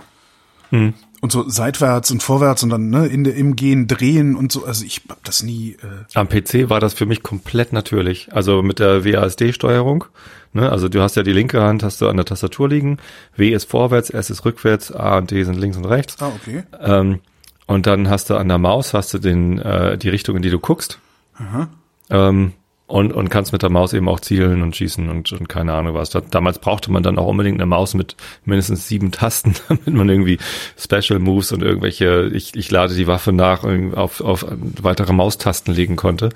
[0.69, 0.93] Hm.
[1.19, 4.65] Und so seitwärts und vorwärts und dann ne, in der, im Gehen drehen und so.
[4.65, 5.71] Also ich hab das nie.
[5.81, 8.31] Äh Am PC war das für mich komplett natürlich.
[8.33, 10.05] Also mit der WASD-Steuerung.
[10.53, 10.71] Ne?
[10.71, 12.97] Also du hast ja die linke Hand hast du an der Tastatur liegen.
[13.35, 16.17] W ist vorwärts, S ist rückwärts, A und D sind links und rechts.
[16.19, 16.63] Ah, okay.
[16.79, 17.19] Ähm,
[17.65, 20.49] und dann hast du an der Maus hast du den äh, die Richtung, in die
[20.49, 20.99] du guckst.
[21.37, 21.67] Aha.
[22.09, 22.53] Ähm,
[22.87, 25.93] und, und kannst mit der Maus eben auch zielen und schießen und, und keine Ahnung
[25.93, 26.09] was.
[26.09, 30.09] Da, damals brauchte man dann auch unbedingt eine Maus mit mindestens sieben Tasten, damit man
[30.09, 30.39] irgendwie
[30.77, 34.45] Special Moves und irgendwelche, ich, ich lade die Waffe nach, auf, auf
[34.81, 36.29] weitere Maustasten legen konnte.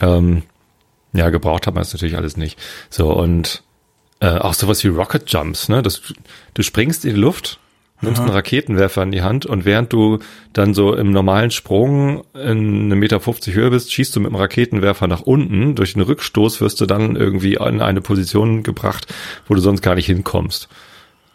[0.00, 0.42] Ähm,
[1.12, 2.58] ja, gebraucht hat man es natürlich alles nicht.
[2.90, 3.62] So, und
[4.20, 5.80] äh, auch sowas wie Rocket Jumps, ne?
[5.82, 6.02] Das,
[6.54, 7.60] du springst in die Luft,
[8.00, 10.18] nimmst einen Raketenwerfer in die Hand und während du
[10.52, 14.36] dann so im normalen Sprung in eine Meter 50 Höhe bist, schießt du mit dem
[14.36, 15.74] Raketenwerfer nach unten.
[15.74, 19.12] Durch den Rückstoß wirst du dann irgendwie in eine Position gebracht,
[19.46, 20.68] wo du sonst gar nicht hinkommst.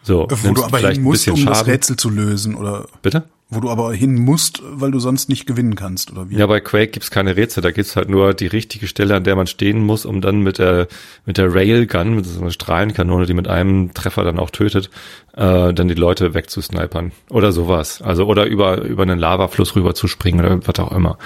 [0.03, 1.53] So, wo du aber hin musst, um Schaden.
[1.53, 2.87] das Rätsel zu lösen, oder?
[3.01, 3.23] Bitte?
[3.49, 6.37] Wo du aber hin musst, weil du sonst nicht gewinnen kannst, oder wie?
[6.37, 9.35] Ja, bei Quake gibt's keine Rätsel, da gibt's halt nur die richtige Stelle, an der
[9.35, 10.87] man stehen muss, um dann mit der
[11.25, 14.89] mit der Railgun, mit so einer Strahlenkanone, die mit einem Treffer dann auch tötet,
[15.35, 17.11] äh, dann die Leute wegzusnipern.
[17.29, 18.01] Oder sowas.
[18.01, 21.17] Also, oder über, über einen Lavafluss rüber zu springen oder was auch immer.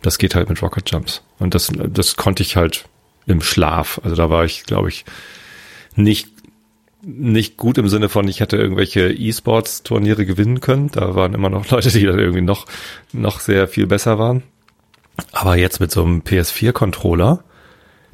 [0.00, 1.22] Das geht halt mit Rocket Jumps.
[1.38, 2.84] Und das, das konnte ich halt
[3.26, 4.00] im Schlaf.
[4.02, 5.04] Also da war ich, glaube ich,
[5.94, 6.31] nicht
[7.04, 10.90] nicht gut im Sinne von, ich hätte irgendwelche E-Sports-Turniere gewinnen können.
[10.90, 12.66] Da waren immer noch Leute, die dann irgendwie noch,
[13.12, 14.42] noch sehr viel besser waren.
[15.32, 17.44] Aber jetzt mit so einem PS4-Controller,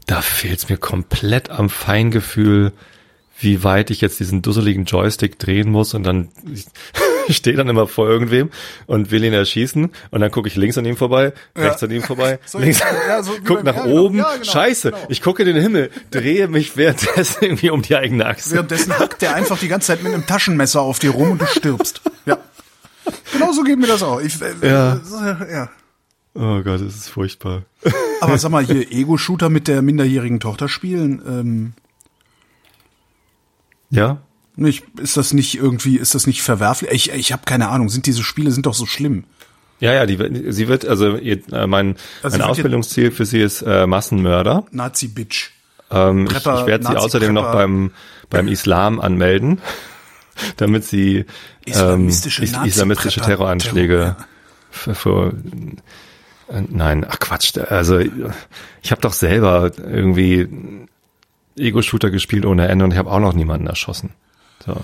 [0.06, 2.72] da fehlt es mir komplett am Feingefühl,
[3.38, 6.28] wie weit ich jetzt diesen dusseligen Joystick drehen muss und dann
[7.30, 8.50] ich stehe dann immer vor irgendwem
[8.86, 11.64] und will ihn erschießen und dann gucke ich links an ihm vorbei, ja.
[11.64, 14.28] rechts an ihm vorbei, so, links, ja, so guck nach ja, oben, genau.
[14.42, 15.06] scheiße, genau.
[15.08, 18.54] ich gucke in den Himmel, drehe mich währenddessen irgendwie um die eigene Achse.
[18.54, 21.46] Währenddessen hackt der einfach die ganze Zeit mit einem Taschenmesser auf dir rum und du
[21.46, 22.00] stirbst.
[22.26, 22.38] Ja.
[23.32, 24.20] Genau so geht mir das auch.
[24.20, 24.94] Ich, äh, ja.
[24.94, 25.70] Äh, ja.
[26.34, 27.64] Oh Gott, das ist furchtbar.
[28.20, 31.72] Aber sag mal, hier Ego-Shooter mit der minderjährigen Tochter spielen, ähm,
[33.90, 34.22] ja.
[34.58, 36.90] Nicht, ist das nicht irgendwie, ist das nicht verwerflich?
[36.90, 37.88] Ich, ich habe keine Ahnung.
[37.88, 39.24] Sind diese Spiele sind doch so schlimm?
[39.78, 41.94] Ja, ja, die, sie wird, also ihr, äh, mein,
[42.24, 44.64] also mein Ausbildungsziel für sie ist äh, Massenmörder.
[44.72, 45.50] Nazi-Bitch.
[45.92, 47.92] Ähm, ich, ich werde sie außerdem noch beim,
[48.30, 49.60] beim Islam anmelden,
[50.56, 51.26] damit sie ähm,
[51.64, 54.16] islamistische, is islamistische Terroranschläge
[54.70, 55.32] für, für
[56.48, 60.48] äh, nein, ach Quatsch, also ich habe doch selber irgendwie
[61.56, 64.10] Ego-Shooter gespielt ohne Ende und ich habe auch noch niemanden erschossen.
[64.64, 64.76] So.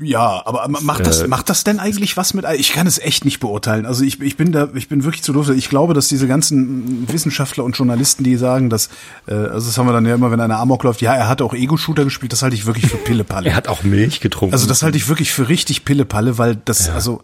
[0.00, 2.44] Ja, aber macht das, äh, macht das denn eigentlich was mit?
[2.56, 3.84] Ich kann es echt nicht beurteilen.
[3.84, 5.48] Also ich, ich bin da, ich bin wirklich zu doof.
[5.50, 8.90] Ich glaube, dass diese ganzen Wissenschaftler und Journalisten, die sagen, dass,
[9.26, 11.42] äh, also das haben wir dann ja immer, wenn einer Amok läuft, ja, er hat
[11.42, 13.48] auch Ego-Shooter gespielt, das halte ich wirklich für Pillepalle.
[13.48, 14.54] er hat auch Milch getrunken.
[14.54, 16.94] Also das halte ich wirklich für richtig Pillepalle, weil das, ja.
[16.94, 17.22] also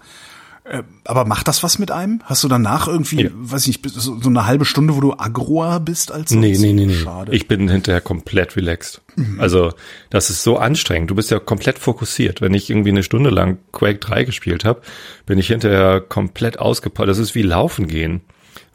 [1.05, 2.23] aber macht das was mit einem?
[2.25, 3.31] Hast du danach irgendwie, ja.
[3.35, 6.41] weiß ich nicht, so, eine halbe Stunde, wo du agroer bist als sonst?
[6.41, 6.95] Nee, nee, nee, nee.
[6.95, 7.35] Schade.
[7.35, 9.03] Ich bin hinterher komplett relaxed.
[9.17, 9.41] Mhm.
[9.41, 9.75] Also,
[10.09, 11.11] das ist so anstrengend.
[11.11, 12.41] Du bist ja komplett fokussiert.
[12.41, 14.81] Wenn ich irgendwie eine Stunde lang Quake 3 gespielt habe,
[15.27, 17.11] bin ich hinterher komplett ausgepowert.
[17.11, 18.23] Das ist wie Laufen gehen.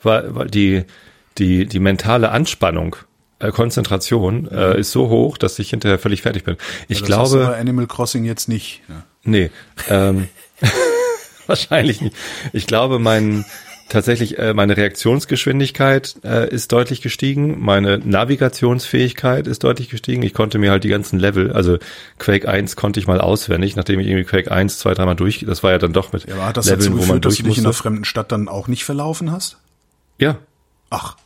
[0.03, 0.83] Weil, weil die,
[1.39, 2.97] die, die mentale Anspannung
[3.39, 4.79] äh, Konzentration äh, mhm.
[4.79, 6.55] ist so hoch, dass ich hinterher völlig fertig bin.
[6.87, 7.23] Ich ja, das glaube.
[7.23, 8.81] Hast du bei Animal Crossing jetzt nicht.
[8.87, 9.03] Ja.
[9.23, 9.49] Nee.
[9.89, 10.27] Ähm,
[11.49, 12.15] wahrscheinlich nicht.
[12.53, 13.45] Ich glaube, mein
[13.89, 20.21] tatsächlich äh, meine Reaktionsgeschwindigkeit äh, ist deutlich gestiegen, meine Navigationsfähigkeit ist deutlich gestiegen.
[20.23, 21.77] Ich konnte mir halt die ganzen Level, also
[22.19, 25.63] Quake 1 konnte ich mal auswendig, nachdem ich irgendwie Quake 1 zwei, dreimal durch, das
[25.63, 27.35] war ja dann doch mit ja, aber hat das Leveln, dazu geführt, wo man dass
[27.35, 29.57] du dich in einer fremden Stadt dann auch nicht verlaufen hast?
[30.19, 30.37] Ja.
[30.89, 31.17] Ach.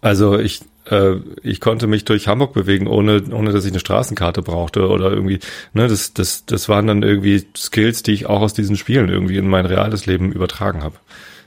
[0.00, 0.60] Also ich
[0.90, 5.10] äh, ich konnte mich durch Hamburg bewegen, ohne, ohne dass ich eine Straßenkarte brauchte oder
[5.10, 5.40] irgendwie,
[5.72, 9.36] ne, das, das, das waren dann irgendwie Skills, die ich auch aus diesen Spielen irgendwie
[9.36, 10.96] in mein reales Leben übertragen habe.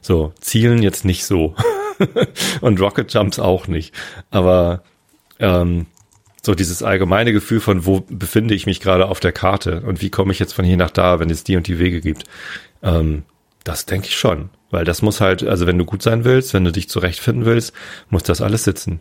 [0.02, 1.56] So, Zielen jetzt nicht so.
[2.62, 3.94] Und Rocket Jumps auch nicht.
[4.32, 4.84] Aber
[5.40, 5.88] ähm,
[6.42, 10.10] so dieses allgemeine Gefühl von, wo befinde ich mich gerade auf der Karte und wie
[10.10, 12.24] komme ich jetzt von hier nach da, wenn es die und die Wege gibt.
[12.82, 13.24] Ähm,
[13.66, 14.50] das denke ich schon.
[14.72, 17.74] Weil das muss halt, also wenn du gut sein willst, wenn du dich zurechtfinden willst,
[18.10, 19.00] muss das alles sitzen.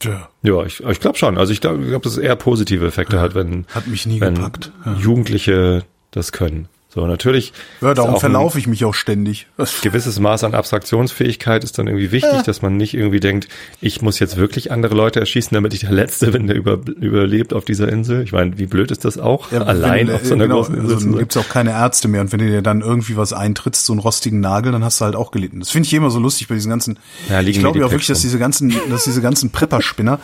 [0.00, 0.28] Tja.
[0.42, 1.38] Ja, ich, ich glaube schon.
[1.38, 4.34] Also ich glaube, glaub, dass es eher positive Effekte hat, wenn, hat mich nie wenn
[4.34, 4.72] gepackt.
[4.84, 4.94] Ja.
[4.94, 6.68] Jugendliche das können.
[6.92, 7.52] So, natürlich.
[7.80, 9.46] Ja, darum verlaufe ich mich auch ständig.
[9.82, 12.42] Gewisses Maß an Abstraktionsfähigkeit ist dann irgendwie wichtig, ja.
[12.42, 13.46] dass man nicht irgendwie denkt,
[13.80, 17.54] ich muss jetzt wirklich andere Leute erschießen, damit ich der Letzte bin, der über, überlebt
[17.54, 18.24] auf dieser Insel.
[18.24, 19.52] Ich meine, wie blöd ist das auch?
[19.52, 20.96] Ja, Allein wenn, auf so einer genau, großen Insel.
[20.96, 22.22] Also, gibt's auch keine Ärzte mehr.
[22.22, 25.04] Und wenn du dir dann irgendwie was eintrittst, so einen rostigen Nagel, dann hast du
[25.04, 25.60] halt auch gelitten.
[25.60, 26.98] Das finde ich immer so lustig bei diesen ganzen.
[27.28, 30.18] Ja, ich glaube ja auch wirklich, dass diese ganzen, dass diese ganzen Prepperspinner,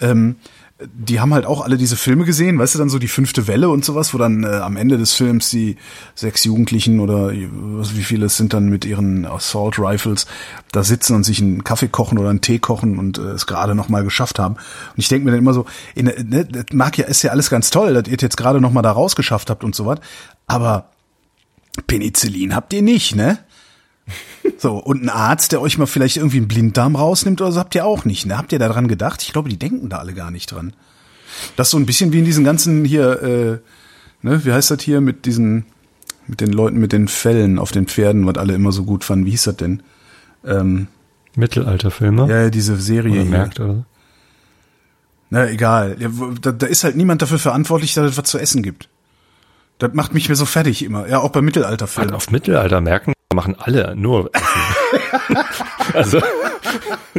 [0.00, 0.36] ähm,
[0.92, 3.68] die haben halt auch alle diese Filme gesehen, weißt du, dann so die fünfte Welle
[3.68, 5.76] und sowas, wo dann äh, am Ende des Films die
[6.14, 10.26] sechs Jugendlichen oder wie viele es sind dann mit ihren Assault Rifles
[10.72, 13.74] da sitzen und sich einen Kaffee kochen oder einen Tee kochen und äh, es gerade
[13.74, 14.54] noch mal geschafft haben.
[14.54, 17.50] Und ich denke mir dann immer so, in, ne, das mag ja, ist ja alles
[17.50, 19.98] ganz toll, dass ihr jetzt gerade noch mal da rausgeschafft habt und so was,
[20.46, 20.90] aber
[21.86, 23.38] Penicillin habt ihr nicht, ne?
[24.58, 27.74] So, und ein Arzt, der euch mal vielleicht irgendwie einen Blinddarm rausnimmt oder so, habt
[27.74, 28.26] ihr auch nicht.
[28.26, 28.36] Ne?
[28.36, 29.22] Habt ihr da dran gedacht?
[29.22, 30.72] Ich glaube, die denken da alle gar nicht dran.
[31.56, 33.58] Das ist so ein bisschen wie in diesen ganzen hier, äh,
[34.22, 35.64] ne, wie heißt das hier mit diesen,
[36.26, 39.26] mit den Leuten mit den Fellen auf den Pferden, was alle immer so gut fanden.
[39.26, 39.82] Wie hieß das denn?
[40.44, 40.88] Ähm,
[41.34, 42.28] Mittelalterfilme?
[42.28, 43.22] Ja, diese Serie.
[43.22, 43.84] Oder merkt, oder?
[45.30, 45.96] Na, egal.
[46.42, 48.88] Da, da ist halt niemand dafür verantwortlich, dass es was zu essen gibt.
[49.78, 51.08] Das macht mich mir so fertig immer.
[51.08, 52.14] Ja, auch bei Mittelalterfilmen.
[52.14, 54.30] Auf Mittelalter merken machen alle nur
[55.92, 56.20] also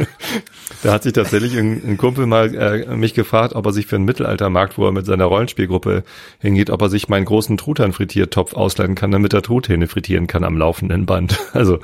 [0.82, 3.96] da hat sich tatsächlich ein, ein Kumpel mal äh, mich gefragt, ob er sich für
[3.96, 6.04] einen Mittelaltermarkt, wo er mit seiner Rollenspielgruppe
[6.40, 10.58] hingeht, ob er sich meinen großen Truthahn-Frittiertopf ausleihen kann, damit er Truthähne frittieren kann am
[10.58, 11.38] laufenden Band.
[11.54, 11.78] Also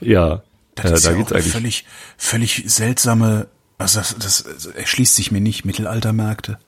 [0.00, 0.42] ja,
[0.76, 1.52] das äh, da ja geht's eigentlich.
[1.52, 1.84] Völlig,
[2.16, 6.58] völlig seltsame, also das, das, das erschließt sich mir nicht, Mittelaltermärkte.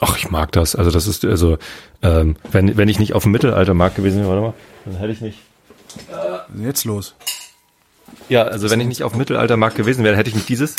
[0.00, 0.76] Ach, ich mag das.
[0.76, 1.56] Also das ist, also,
[2.02, 5.20] ähm, wenn, wenn ich nicht auf dem Mittelaltermarkt gewesen wäre, warte mal, dann hätte ich
[5.22, 5.38] nicht.
[6.10, 7.14] Äh, Jetzt los.
[8.28, 10.76] Ja, also wenn ich nicht auf dem Mittelaltermarkt gewesen wäre, hätte ich nicht dieses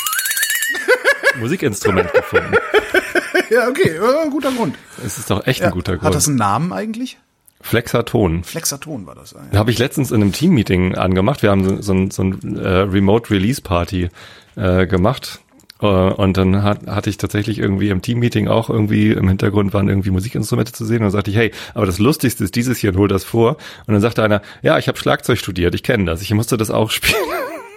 [1.40, 2.54] Musikinstrument gefunden.
[3.50, 4.76] ja, okay, äh, guter Grund.
[5.06, 6.06] Es ist doch echt ja, ein guter Grund.
[6.06, 7.18] Hat das einen Namen eigentlich?
[7.62, 8.44] Flexaton.
[8.44, 9.32] Flexaton war das.
[9.32, 9.40] Ja.
[9.52, 11.42] Da habe ich letztens in einem Team-Meeting angemacht.
[11.42, 14.10] Wir haben so, so, so ein äh, Remote-Release-Party
[14.56, 15.45] äh, gemacht äh,
[15.86, 20.12] und dann hat, hatte ich tatsächlich irgendwie im Team-Meeting auch irgendwie im Hintergrund waren irgendwie
[20.12, 22.98] Musikinstrumente zu sehen und dann sagte ich, hey, aber das Lustigste ist dieses hier und
[22.98, 23.58] hol das vor.
[23.86, 26.72] Und dann sagte einer, ja, ich habe Schlagzeug studiert, ich kenne das, ich musste das
[26.72, 27.16] auch spielen.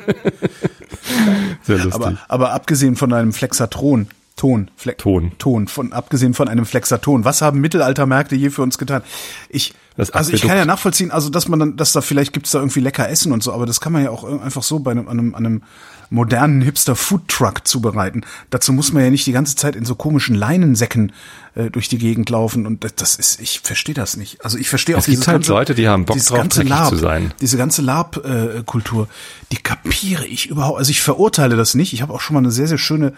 [1.63, 1.93] Sehr lustig.
[1.93, 4.07] Aber, aber abgesehen von einem Flexatron,
[4.37, 7.25] Ton, Fle Ton, Ton, von abgesehen von einem Flexaton.
[7.25, 9.01] Was haben Mittelaltermärkte je für uns getan?
[9.49, 12.59] Ich, also ich kann ja nachvollziehen, also dass man dann, dass da vielleicht gibt's da
[12.59, 15.07] irgendwie lecker Essen und so, aber das kann man ja auch einfach so bei einem,
[15.07, 15.63] an einem, an einem
[16.09, 18.25] modernen Hipster Food Truck zubereiten.
[18.49, 21.11] Dazu muss man ja nicht die ganze Zeit in so komischen Leinensäcken
[21.55, 24.43] äh, durch die Gegend laufen und das, das ist, ich verstehe das nicht.
[24.43, 26.97] Also ich verstehe auch diese halt ganze, Leute, die haben Bock drauf, ganze Lab, zu
[26.97, 27.33] sein.
[27.41, 30.79] Diese ganze Lab-Kultur, äh, die kapiere ich überhaupt.
[30.79, 31.93] Also ich verurteile das nicht.
[31.93, 33.13] Ich habe auch schon mal eine sehr, sehr schöne,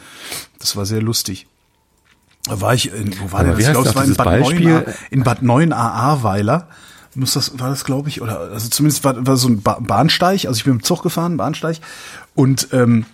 [0.59, 1.47] das war sehr lustig.
[2.45, 3.59] Da war ich, in, wo war Aber der?
[3.59, 4.73] Ich glaube, es war in Bad, Beispiel?
[4.73, 6.67] 9, in Bad 9 Ahrweiler
[7.15, 10.45] muss das, war das, glaube ich, oder also zumindest war, war so ein ba Bahnsteig,
[10.45, 11.77] also ich bin mit dem Zug gefahren, Bahnsteig,
[12.39, 13.05] und ähm,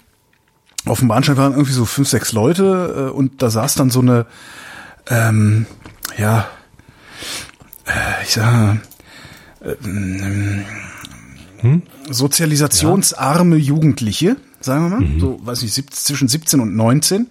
[0.86, 4.00] auf dem Bahnsteig waren irgendwie so fünf, sechs Leute äh, und da saß dann so
[4.02, 4.28] eine,
[5.08, 5.66] ähm,
[6.16, 6.48] ja,
[7.88, 8.78] äh, ich sag,
[9.62, 9.76] äh,
[11.62, 11.82] hm?
[12.08, 13.64] sozialisationsarme ja.
[13.64, 15.20] Jugendliche, sagen wir mal, mhm.
[15.20, 17.26] so, weiß ich, zwischen 17 und 19,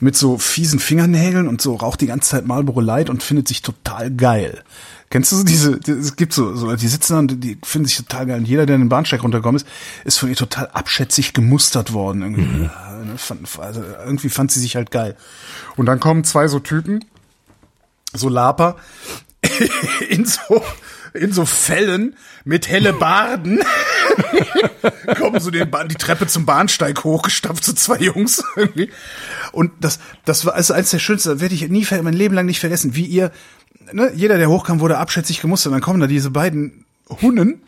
[0.00, 3.62] mit so fiesen Fingernägeln und so raucht die ganze Zeit Marlboro Light und findet sich
[3.62, 4.64] total geil.
[5.10, 7.96] Kennst du so diese, es gibt so, so, die sitzen da und die finden sich
[7.96, 8.38] total geil.
[8.38, 9.66] Und jeder, der in den Bahnsteig runtergekommen ist,
[10.04, 12.22] ist von ihr total abschätzig gemustert worden.
[12.22, 12.70] Irgendwie, mhm.
[13.06, 13.16] Ne,
[13.58, 15.16] also irgendwie fand sie sich halt geil.
[15.76, 17.04] Und dann kommen zwei so Typen,
[18.12, 18.76] so Laper,
[20.08, 20.62] in so,
[21.12, 23.60] in so Fällen mit helle Barden
[25.18, 28.90] kommen so den die Treppe zum Bahnsteig hochgestapft, so zwei Jungs irgendwie.
[29.50, 32.46] Und das, das war also eines der schönsten, das werde ich nie, mein Leben lang
[32.46, 33.32] nicht vergessen, wie ihr
[33.92, 35.70] ne, jeder, der hochkam, wurde abschätzig gemustert.
[35.70, 36.84] Und dann kommen da diese beiden
[37.22, 37.62] Hunnen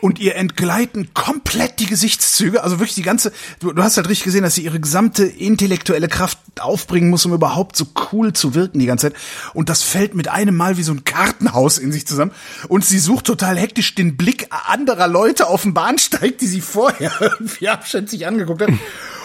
[0.00, 4.24] und ihr entgleiten komplett die Gesichtszüge, also wirklich die ganze, du, du, hast halt richtig
[4.24, 8.78] gesehen, dass sie ihre gesamte intellektuelle Kraft aufbringen muss, um überhaupt so cool zu wirken
[8.78, 9.20] die ganze Zeit.
[9.54, 12.32] Und das fällt mit einem Mal wie so ein Kartenhaus in sich zusammen.
[12.68, 17.12] Und sie sucht total hektisch den Blick anderer Leute auf dem Bahnsteig, die sie vorher
[17.20, 18.70] irgendwie abschätzig angeguckt hat.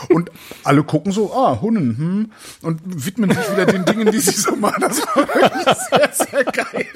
[0.10, 0.32] Und
[0.64, 2.32] alle gucken so, ah, Hunden, hm,
[2.62, 4.82] und widmen sich wieder den Dingen, die sie so machen.
[4.82, 6.88] Das war wirklich sehr, sehr geil.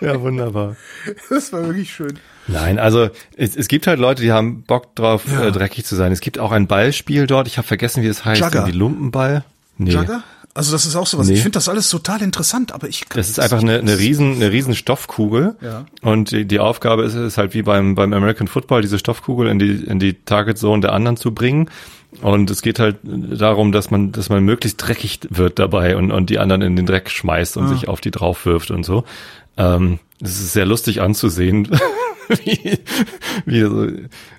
[0.00, 0.76] Ja, wunderbar.
[1.30, 2.18] Das war wirklich schön.
[2.48, 5.46] Nein, also es, es gibt halt Leute, die haben Bock drauf, ja.
[5.46, 6.12] äh, dreckig zu sein.
[6.12, 8.66] Es gibt auch ein Ballspiel dort, ich habe vergessen, wie es heißt, Jugger.
[8.66, 9.44] wie Lumpenball.
[9.78, 9.92] Nee.
[9.92, 10.22] Jugger?
[10.54, 11.28] Also das ist auch sowas.
[11.28, 11.34] Nee.
[11.34, 13.04] Ich finde das alles total interessant, aber ich.
[13.08, 15.56] Das ist einfach eine, eine riesen, eine riesen Stoffkugel.
[15.62, 15.86] Ja.
[16.02, 19.58] Und die, die Aufgabe ist, ist halt wie beim beim American Football, diese Stoffkugel in
[19.58, 21.70] die in die Target Zone der anderen zu bringen.
[22.20, 26.28] Und es geht halt darum, dass man, dass man möglichst dreckig wird dabei und, und
[26.28, 27.68] die anderen in den Dreck schmeißt und ah.
[27.68, 29.04] sich auf die drauf wirft und so.
[29.56, 31.68] Ähm, das ist sehr lustig anzusehen,
[32.44, 32.78] wie,
[33.44, 33.86] wie so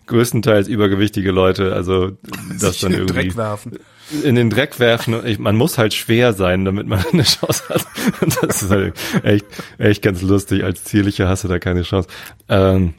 [0.08, 2.12] größtenteils übergewichtige Leute, also
[2.60, 3.80] das dann irgendwie Dreck werfen.
[4.24, 5.26] in den Dreck werfen.
[5.26, 7.86] Ich, man muss halt schwer sein, damit man eine Chance hat.
[8.22, 9.46] Und das ist halt echt,
[9.78, 10.63] echt ganz lustig.
[10.63, 12.10] Als Zierlicher hast du da keine Chance.
[12.50, 12.93] Ähm,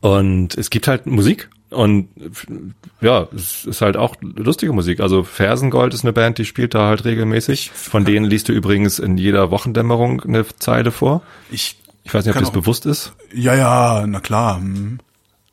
[0.00, 2.08] und es gibt halt Musik und
[3.00, 5.00] ja, es ist halt auch lustige Musik.
[5.00, 7.70] Also Fersengold ist eine Band, die spielt da halt regelmäßig.
[7.72, 11.22] Von denen liest du übrigens in jeder Wochendämmerung eine Zeile vor.
[11.50, 13.14] Ich, ich weiß nicht, ob das bewusst ist.
[13.34, 14.58] Ja, ja, na klar.
[14.58, 15.00] Hm.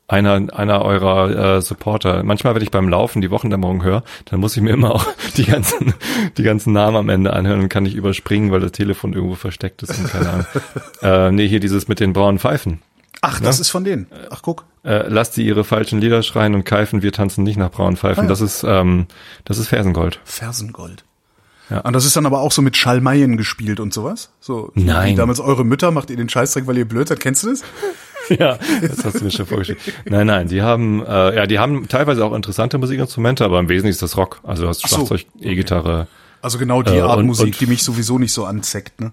[0.06, 2.22] Einer, einer eurer äh, Supporter.
[2.22, 5.04] Manchmal, wenn ich beim Laufen die Wochendämmerung höre, dann muss ich mir immer auch
[5.36, 5.94] die ganzen,
[6.38, 9.82] die ganzen Namen am Ende anhören und kann ich überspringen, weil das Telefon irgendwo versteckt
[9.82, 10.46] ist und keine Ahnung.
[11.02, 12.82] äh, nee, hier dieses mit den braunen Pfeifen.
[13.20, 13.62] Ach, das ne?
[13.62, 14.06] ist von denen.
[14.30, 14.64] Ach, guck.
[14.84, 18.20] Äh, lasst sie ihre falschen Lieder schreien und keifen, wir tanzen nicht nach braunen Pfeifen.
[18.20, 18.28] Ah, ja.
[18.28, 19.06] Das ist, ähm,
[19.44, 20.20] das ist Fersengold.
[20.24, 21.04] Fersengold.
[21.70, 21.80] Ja.
[21.80, 24.30] Und das ist dann aber auch so mit Schalmeien gespielt und sowas?
[24.40, 25.12] So, Nein.
[25.12, 27.20] Wie damals eure Mütter macht ihr den Scheißdreck, weil ihr blöd seid.
[27.20, 27.62] Kennst du das?
[28.38, 29.78] ja, das hast du mir schon vorgestellt.
[30.04, 33.94] Nein, nein, die haben, äh, ja, die haben teilweise auch interessante Musikinstrumente, aber im Wesentlichen
[33.94, 34.40] ist das Rock.
[34.42, 35.44] Also du hast Schlagzeug, so.
[35.48, 36.06] E-Gitarre.
[36.42, 39.12] Also genau die äh, Art und, Musik, und, die mich sowieso nicht so anzeckt, ne?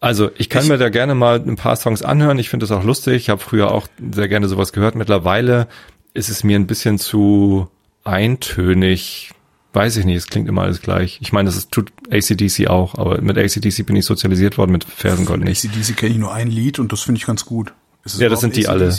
[0.00, 2.38] Also ich kann ich, mir da gerne mal ein paar Songs anhören.
[2.38, 3.14] Ich finde das auch lustig.
[3.14, 4.96] Ich habe früher auch sehr gerne sowas gehört.
[4.96, 5.66] Mittlerweile
[6.12, 7.68] ist es mir ein bisschen zu
[8.04, 9.33] eintönig.
[9.74, 11.18] Weiß ich nicht, es klingt immer alles gleich.
[11.20, 15.42] Ich meine, das tut ACDC auch, aber mit ACDC bin ich sozialisiert worden, mit Fersengold
[15.42, 15.64] nicht.
[15.64, 17.72] ACDC kenne ich nur ein Lied und das finde ich ganz gut.
[18.16, 18.96] Ja, das sind die alle.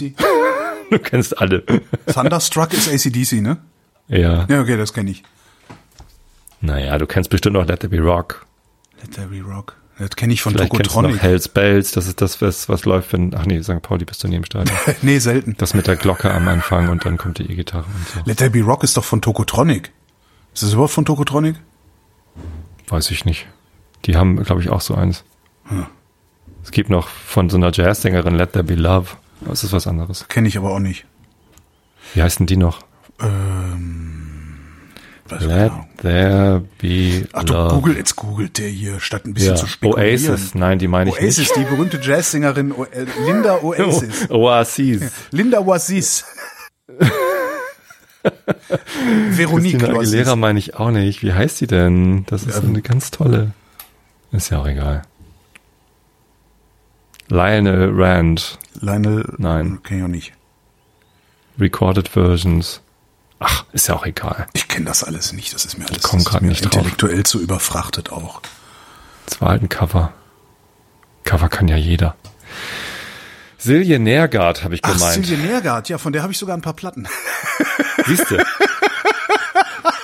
[0.91, 1.63] du kennst alle.
[2.13, 3.57] Thunderstruck ist ACDC, ne?
[4.09, 4.45] Ja.
[4.49, 5.23] Ja, okay, das kenne ich.
[6.59, 8.45] Naja, du kennst bestimmt noch Let There Be Rock.
[9.01, 9.77] Let There Be Rock.
[9.97, 11.11] Das kenne ich von Vielleicht Tokotronic.
[11.11, 13.81] Kennst du noch Hells Bells, das ist das, was, was läuft, wenn, ach nee, St.
[13.81, 14.77] Pauli bist du im Stadion.
[15.03, 15.55] nee, selten.
[15.57, 18.19] Das mit der Glocke am Anfang und dann kommt die E-Gitarre und so.
[18.25, 19.93] Let There Be Rock ist doch von Tokotronic.
[20.55, 21.57] Ist das überhaupt von Tokotronic?
[22.87, 23.45] Weiß ich nicht.
[24.05, 25.25] Die haben, glaube ich, auch so eins.
[25.65, 25.85] Hm.
[26.63, 29.09] Es gibt noch von so einer Jazzsängerin Let There Be Love.
[29.41, 30.29] Das ist was anderes.
[30.29, 31.05] Kenne ich aber auch nicht.
[32.13, 32.79] Wie heißen die noch?
[33.19, 34.61] Ähm,
[35.29, 35.87] Let genau.
[36.01, 39.55] there be Ach du, Google, jetzt googelt der hier, statt ein bisschen ja.
[39.55, 40.31] zu spekulieren.
[40.31, 41.55] Oasis, nein, die meine ich Oasis, nicht.
[41.57, 44.29] die berühmte Jazzsängerin o äh, Linda Oasis.
[44.29, 45.11] Oasis.
[45.31, 46.23] Linda Oasis.
[49.31, 51.23] Veronique Christina Aguilera meine ich auch nicht.
[51.23, 52.25] Wie heißt die denn?
[52.27, 52.61] Das ist ja.
[52.61, 53.51] eine ganz tolle.
[54.31, 55.03] Ist ja auch egal.
[57.27, 58.59] Lionel Rand.
[58.79, 59.33] Lionel?
[59.37, 59.79] Nein.
[59.83, 60.33] Kenn ich auch nicht.
[61.59, 62.81] Recorded Versions.
[63.39, 64.47] Ach, ist ja auch egal.
[64.53, 65.53] Ich kenne das alles nicht.
[65.53, 67.23] Das ist mir alles ich komm grad nicht intellektuell drauf.
[67.25, 68.41] zu überfrachtet auch.
[69.25, 70.13] Das war halt ein Cover.
[71.23, 72.15] Cover kann ja jeder.
[73.57, 75.01] Silje Nergard habe ich gemeint.
[75.03, 77.07] Ach, Silje Nergard, ja, von der habe ich sogar ein paar Platten.
[78.05, 78.43] Siehste.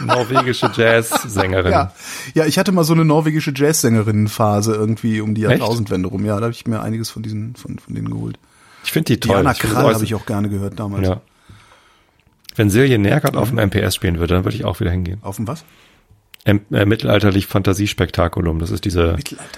[0.06, 1.72] norwegische Jazzsängerin.
[1.72, 1.94] Ja.
[2.34, 6.26] ja, ich hatte mal so eine norwegische Jazzsängerinnenphase irgendwie um die Jahrtausendwende rum.
[6.26, 8.38] Ja, da habe ich mir einiges von diesen von, von denen geholt.
[8.84, 9.36] Ich finde die toll.
[9.36, 11.08] Diana Krall habe ich auch gerne gehört damals.
[11.08, 11.22] Ja.
[12.56, 15.20] Wenn Silje Nergard auf dem MPS spielen würde, dann würde ich auch wieder hingehen.
[15.22, 15.64] Auf dem was?
[16.44, 18.60] M äh, Mittelalterlich Fantasiespektakulum.
[18.60, 19.18] Das ist diese,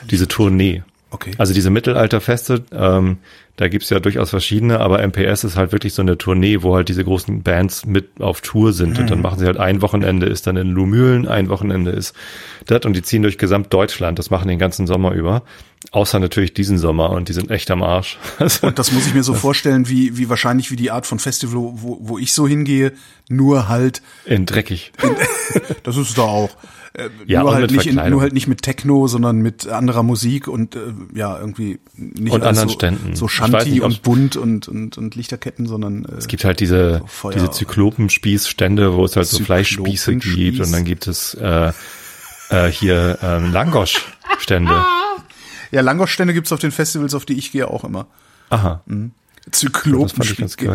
[0.10, 0.84] diese Tournee.
[1.10, 1.32] Okay.
[1.38, 3.18] Also diese Mittelalterfeste, ähm,
[3.58, 6.90] da gibt's ja durchaus verschiedene, aber MPS ist halt wirklich so eine Tournee, wo halt
[6.90, 8.94] diese großen Bands mit auf Tour sind.
[8.94, 9.00] Mhm.
[9.00, 9.24] Und dann mhm.
[9.24, 12.16] machen sie halt ein Wochenende ist dann in Lumülen, ein Wochenende ist
[12.66, 14.18] das und die ziehen durch gesamt Deutschland.
[14.18, 15.44] Das machen den ganzen Sommer über.
[15.92, 18.18] Außer natürlich diesen Sommer und die sind echt am Arsch.
[18.62, 21.74] und das muss ich mir so vorstellen, wie, wie wahrscheinlich wie die Art von Festival,
[21.76, 22.94] wo, wo ich so hingehe,
[23.30, 24.02] nur halt.
[24.26, 24.94] In dreckig.
[25.04, 25.16] In,
[25.84, 26.50] das ist da auch.
[26.96, 30.48] Äh, ja, nur, halt nicht in, nur halt nicht mit Techno, sondern mit anderer Musik
[30.48, 33.16] und äh, ja, irgendwie nicht und anderen so, Ständen.
[33.16, 37.02] so Shanti nicht, und bunt und, und, und Lichterketten, sondern äh, es gibt halt diese,
[37.22, 41.72] so diese Zyklopenspießstände, wo es halt so Fleischspieße gibt und dann gibt es äh,
[42.50, 44.86] äh, hier ähm, Langosch-Stände.
[45.72, 48.06] Ja, Langosch-Stände gibt's auf den Festivals, auf die ich gehe, auch immer.
[48.52, 48.84] Aha.
[48.86, 49.14] Mhm.
[49.50, 50.12] Zyklop.
[50.38, 50.70] Das geht,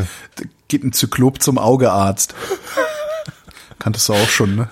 [0.67, 2.35] geht ein Zyklop zum Augearzt.
[3.79, 4.69] Kanntest du auch schon, ne?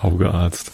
[0.00, 0.72] Augearzt.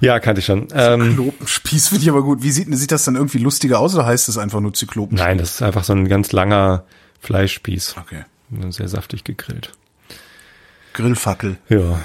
[0.00, 0.68] Ja, kannte ich schon.
[0.74, 2.42] Ähm, Zyklopenspieß finde ich aber gut.
[2.42, 5.24] Wie sieht, sieht das dann irgendwie lustiger aus oder heißt das einfach nur Zyklopenspieß?
[5.24, 6.84] Nein, das ist einfach so ein ganz langer
[7.20, 7.96] Fleischspieß.
[8.00, 8.24] Okay.
[8.70, 9.72] Sehr saftig gegrillt.
[10.92, 11.56] Grillfackel.
[11.68, 12.00] Ja.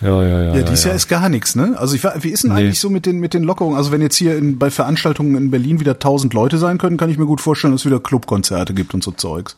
[0.00, 0.56] Ja, ja, ja.
[0.56, 1.76] Ja, dieses ja, Jahr ist gar nichts, ne?
[1.78, 2.60] Also ich, wie ist denn nee.
[2.60, 3.76] eigentlich so mit den, mit den Lockerungen?
[3.76, 7.08] Also wenn jetzt hier in, bei Veranstaltungen in Berlin wieder tausend Leute sein können, kann
[7.08, 9.56] ich mir gut vorstellen, dass es wieder Clubkonzerte gibt und so Zeugs.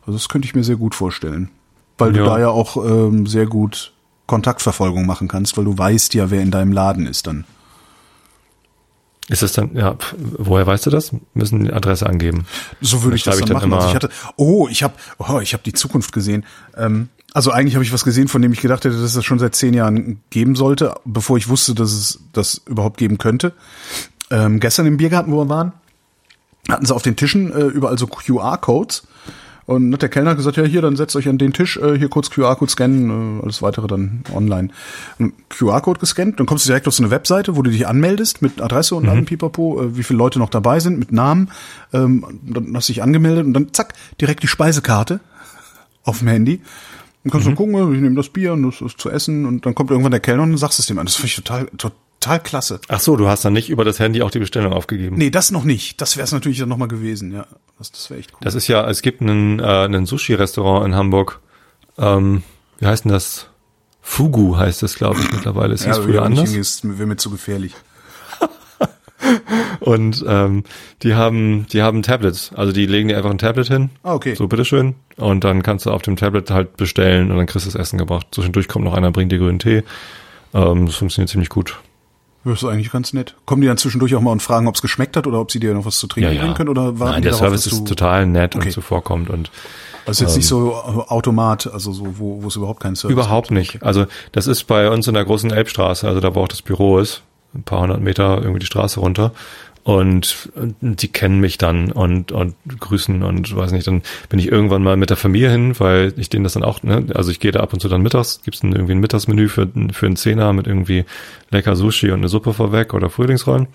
[0.00, 1.50] Also das könnte ich mir sehr gut vorstellen.
[1.98, 2.22] Weil ja.
[2.22, 3.92] du da ja auch ähm, sehr gut
[4.32, 7.44] Kontaktverfolgung machen kannst, weil du weißt ja, wer in deinem Laden ist dann.
[9.28, 11.12] Ist es dann, ja, woher weißt du das?
[11.34, 12.46] Müssen die Adresse angeben.
[12.80, 13.74] So würde ich das dann, dann machen.
[13.74, 16.46] Also ich hatte, oh, ich habe, oh, ich habe die Zukunft gesehen.
[16.78, 19.24] Ähm, also eigentlich habe ich was gesehen, von dem ich gedacht hätte, dass es das
[19.26, 23.52] schon seit zehn Jahren geben sollte, bevor ich wusste, dass es das überhaupt geben könnte.
[24.30, 25.74] Ähm, gestern im Biergarten, wo wir waren,
[26.70, 29.02] hatten sie auf den Tischen äh, überall so QR-Codes
[29.66, 32.08] und hat der Kellner gesagt, ja, hier, dann setzt euch an den Tisch, äh, hier
[32.08, 34.70] kurz QR-Code scannen, äh, alles weitere dann online.
[35.48, 38.60] QR-Code gescannt, dann kommst du direkt auf so eine Webseite, wo du dich anmeldest mit
[38.60, 39.10] Adresse und mhm.
[39.10, 41.50] allem Pipapo, äh, wie viele Leute noch dabei sind, mit Namen,
[41.92, 45.20] ähm, dann hast du dich angemeldet und dann zack, direkt die Speisekarte
[46.04, 46.60] auf dem Handy.
[47.22, 47.50] Dann kannst mhm.
[47.52, 50.10] du gucken, ich nehme das Bier und das ist zu essen und dann kommt irgendwann
[50.10, 51.06] der Kellner und dann sagst du es dem an.
[51.06, 51.92] Das finde ich total, total
[52.44, 52.80] klasse.
[52.88, 55.16] Ach so, du hast dann nicht über das Handy auch die Bestellung aufgegeben?
[55.16, 56.00] Nee, das noch nicht.
[56.00, 57.46] Das wäre es natürlich dann nochmal gewesen, ja.
[57.78, 58.38] Das, das wäre echt cool.
[58.42, 61.40] Das ist ja, es gibt einen, äh, einen Sushi-Restaurant in Hamburg.
[61.98, 62.42] Ähm,
[62.78, 63.48] wie heißt denn das?
[64.00, 65.74] Fugu heißt das, glaube ich, mittlerweile.
[65.74, 66.52] Es ja, hieß früher anders.
[66.52, 67.74] Ist mir, mir zu gefährlich.
[69.80, 70.64] und ähm,
[71.02, 73.90] die haben die haben Tablets, also die legen dir einfach ein Tablet hin.
[74.02, 74.34] Ah, okay.
[74.34, 74.96] So bitteschön.
[75.16, 77.98] Und dann kannst du auf dem Tablet halt bestellen und dann kriegst du das Essen
[77.98, 78.26] gebracht.
[78.32, 79.84] Zwischendurch kommt noch einer, bringt dir grünen Tee.
[80.52, 81.78] Ähm, das funktioniert ziemlich gut.
[82.44, 83.36] Das ist eigentlich ganz nett.
[83.46, 85.60] Kommen die dann zwischendurch auch mal und fragen, ob es geschmeckt hat oder ob sie
[85.60, 86.40] dir noch was zu trinken ja, ja.
[86.42, 86.68] bringen können?
[86.70, 88.66] Oder warten Nein, der darauf, Service ist total nett okay.
[88.66, 89.50] und zuvorkommt und
[90.04, 93.48] also jetzt ähm, nicht so Automat, also so, wo, wo es überhaupt keinen Service Überhaupt
[93.48, 93.58] gibt.
[93.58, 93.82] nicht.
[93.82, 96.98] Also das ist bei uns in der großen Elbstraße, also da wo auch das Büro
[96.98, 97.22] ist.
[97.54, 99.32] ein paar hundert Meter irgendwie die Straße runter
[99.84, 104.46] und, und die kennen mich dann und und grüßen und weiß nicht, dann bin ich
[104.50, 107.40] irgendwann mal mit der Familie hin, weil ich denen das dann auch, ne, also ich
[107.40, 110.16] gehe da ab und zu dann mittags, gibt's dann irgendwie ein Mittagsmenü für für einen
[110.16, 111.04] Zehner mit irgendwie
[111.50, 113.66] lecker Sushi und eine Suppe vorweg oder Frühlingsrollen.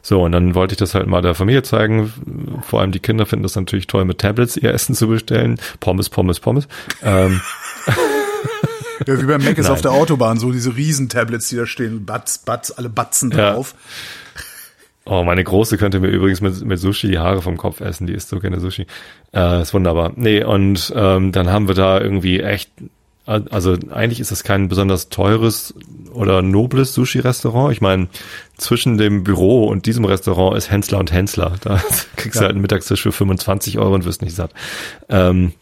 [0.00, 2.12] So, und dann wollte ich das halt mal der Familie zeigen.
[2.62, 5.58] Vor allem die Kinder finden das natürlich toll, mit Tablets ihr Essen zu bestellen.
[5.80, 6.68] Pommes, Pommes, Pommes.
[7.02, 7.40] Ähm.
[9.06, 12.38] Ja, wie beim Mac ist auf der Autobahn, so diese Riesen-Tablets, die da stehen, Batz,
[12.38, 13.74] Batz, alle Batzen drauf.
[13.74, 13.78] Ja.
[15.08, 18.06] Oh, meine Große könnte mir übrigens mit, mit Sushi die Haare vom Kopf essen.
[18.06, 18.86] Die isst so gerne Sushi.
[19.34, 20.12] Äh, ist wunderbar.
[20.16, 22.70] Nee, und ähm, dann haben wir da irgendwie echt,
[23.24, 25.74] also eigentlich ist das kein besonders teures
[26.12, 27.72] oder nobles Sushi-Restaurant.
[27.72, 28.08] Ich meine,
[28.58, 31.54] zwischen dem Büro und diesem Restaurant ist Hensler und Hensler.
[31.62, 31.82] Da
[32.16, 32.40] kriegst ja.
[32.40, 34.52] du halt einen Mittagstisch für 25 Euro und wirst nicht satt.
[35.08, 35.52] Ähm,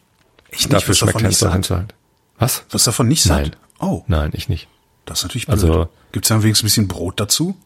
[0.50, 1.94] ich nicht, dafür schmeckt Hensler Hensler halt.
[2.38, 2.64] Was?
[2.70, 3.42] Was davon nicht satt?
[3.42, 3.56] Nein.
[3.78, 4.02] Oh.
[4.08, 4.66] Nein, ich nicht.
[5.04, 5.54] Das ist natürlich blöd.
[5.54, 7.56] Also, Gibt's da wenigstens ein bisschen Brot dazu?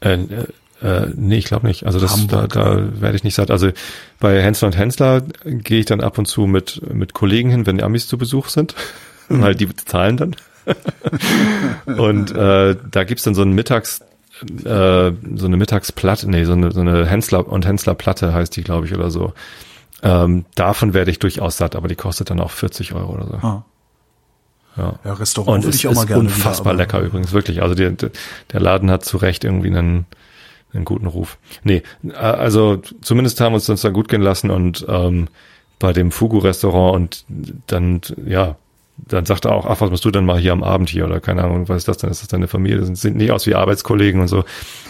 [0.00, 0.18] Äh,
[0.82, 1.86] äh, nee, ich glaube nicht.
[1.86, 3.50] Also das, da, da werde ich nicht satt.
[3.50, 3.70] Also
[4.20, 7.78] bei Hensler und Hensler gehe ich dann ab und zu mit, mit Kollegen hin, wenn
[7.78, 8.74] die Amis zu Besuch sind.
[9.28, 9.42] Mhm.
[9.42, 10.36] Weil die bezahlen dann.
[11.98, 14.00] und äh, da gibt's dann so einen Mittags,
[14.64, 18.62] äh, so eine Mittagsplatte, nee, so eine, so eine Hensler und Hensler Platte heißt die,
[18.62, 19.32] glaube ich, oder so.
[20.02, 23.34] Ähm, davon werde ich durchaus satt, aber die kostet dann auch 40 Euro oder so.
[23.34, 23.64] Ah.
[24.78, 24.94] Ja.
[25.04, 26.22] ja, Restaurant und würde ich auch mal gerne.
[26.22, 27.62] Unfassbar wieder, lecker übrigens, wirklich.
[27.62, 27.90] Also die,
[28.52, 30.06] der Laden hat zu Recht irgendwie einen,
[30.72, 31.36] einen guten Ruf.
[31.64, 31.82] Nee,
[32.14, 35.28] also zumindest haben wir uns das da gut gehen lassen und ähm,
[35.78, 37.24] bei dem Fugu-Restaurant und
[37.66, 38.56] dann, ja,
[38.96, 41.20] dann sagt er auch, ach, was machst du denn mal hier am Abend hier oder
[41.20, 42.10] keine Ahnung, was ist das denn?
[42.10, 42.78] Ist das deine Familie?
[42.78, 44.44] Das sind nicht aus wie Arbeitskollegen und so.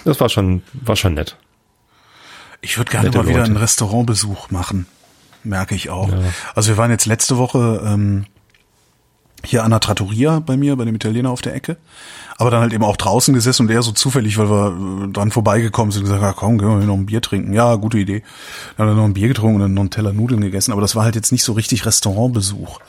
[0.04, 1.36] Das war schon, war schon nett.
[2.60, 3.50] Ich würde gerne Nette mal wieder Leute.
[3.50, 4.86] einen Restaurantbesuch machen.
[5.44, 6.10] Merke ich auch.
[6.10, 6.18] Ja.
[6.54, 8.26] Also wir waren jetzt letzte Woche ähm,
[9.44, 11.76] hier an der Trattoria bei mir, bei dem Italiener auf der Ecke.
[12.36, 15.30] Aber dann halt eben auch draußen gesessen und eher so zufällig, weil wir äh, dran
[15.30, 17.52] vorbeigekommen sind und gesagt, ja, komm, gehen wir noch ein Bier trinken.
[17.52, 18.22] Ja, gute Idee.
[18.76, 20.72] Dann haben wir noch ein Bier getrunken und dann noch einen Teller Nudeln gegessen.
[20.72, 22.80] Aber das war halt jetzt nicht so richtig Restaurantbesuch.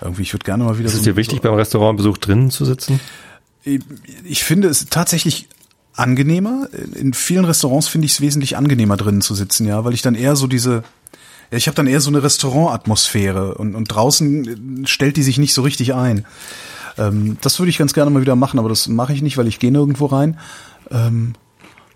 [0.00, 0.86] Irgendwie, ich würde gerne mal wieder.
[0.86, 3.00] Ist so es dir wichtig, beim Restaurantbesuch drinnen zu sitzen?
[4.24, 5.48] Ich finde es tatsächlich
[5.94, 6.68] angenehmer.
[6.94, 10.14] In vielen Restaurants finde ich es wesentlich angenehmer drinnen zu sitzen, ja, weil ich dann
[10.14, 10.82] eher so diese
[11.54, 15.54] ja, ich habe dann eher so eine Restaurantatmosphäre und, und draußen stellt die sich nicht
[15.54, 16.26] so richtig ein.
[16.98, 19.46] Ähm, das würde ich ganz gerne mal wieder machen, aber das mache ich nicht, weil
[19.46, 20.38] ich gehe nirgendwo rein.
[20.90, 21.34] Ähm,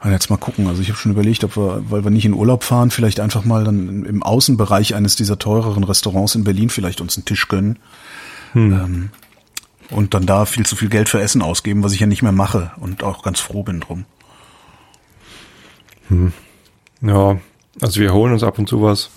[0.09, 0.69] jetzt mal gucken.
[0.69, 3.45] Also ich habe schon überlegt, ob wir, weil wir nicht in Urlaub fahren, vielleicht einfach
[3.45, 7.81] mal dann im Außenbereich eines dieser teureren Restaurants in Berlin vielleicht uns einen Tisch gönnen.
[8.53, 8.73] Hm.
[8.73, 9.11] Ähm,
[9.91, 12.33] und dann da viel zu viel Geld für Essen ausgeben, was ich ja nicht mehr
[12.33, 14.05] mache und auch ganz froh bin drum.
[16.09, 16.33] Hm.
[17.01, 17.39] Ja,
[17.81, 19.11] also wir holen uns ab und zu was.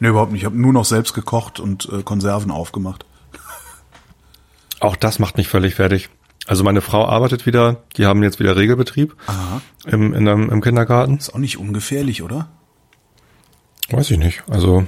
[0.00, 0.42] Nee, überhaupt nicht.
[0.42, 3.04] Ich habe nur noch selbst gekocht und äh, Konserven aufgemacht.
[4.80, 6.10] Auch das macht mich völlig fertig.
[6.46, 9.60] Also meine Frau arbeitet wieder, die haben jetzt wieder Regelbetrieb Aha.
[9.86, 11.16] Im, in einem, im Kindergarten.
[11.16, 12.48] Ist auch nicht ungefährlich, oder?
[13.90, 14.44] Weiß ich nicht.
[14.48, 14.86] Also,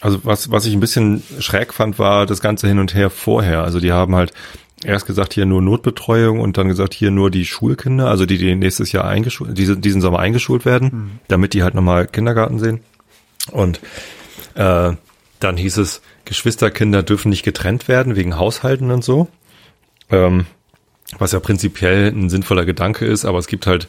[0.00, 3.62] also was, was ich ein bisschen schräg fand, war das ganze hin und her vorher.
[3.62, 4.32] Also die haben halt
[4.84, 8.54] erst gesagt, hier nur Notbetreuung und dann gesagt, hier nur die Schulkinder, also die, die
[8.54, 11.10] nächstes Jahr eingeschult, diese, diesen Sommer eingeschult werden, mhm.
[11.28, 12.80] damit die halt nochmal Kindergarten sehen.
[13.52, 13.80] Und
[14.54, 14.92] äh,
[15.40, 19.28] dann hieß es, Geschwisterkinder dürfen nicht getrennt werden wegen Haushalten und so.
[20.10, 20.46] Ähm,
[21.18, 23.88] was ja prinzipiell ein sinnvoller Gedanke ist, aber es gibt halt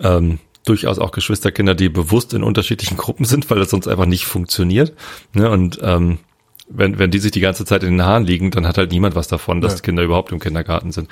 [0.00, 4.26] ähm, durchaus auch Geschwisterkinder, die bewusst in unterschiedlichen Gruppen sind, weil das sonst einfach nicht
[4.26, 4.92] funktioniert.
[5.32, 5.50] Ne?
[5.50, 6.18] Und ähm,
[6.74, 9.14] wenn, wenn die sich die ganze Zeit in den Haaren liegen, dann hat halt niemand
[9.14, 9.80] was davon, dass ja.
[9.80, 11.08] Kinder überhaupt im Kindergarten sind.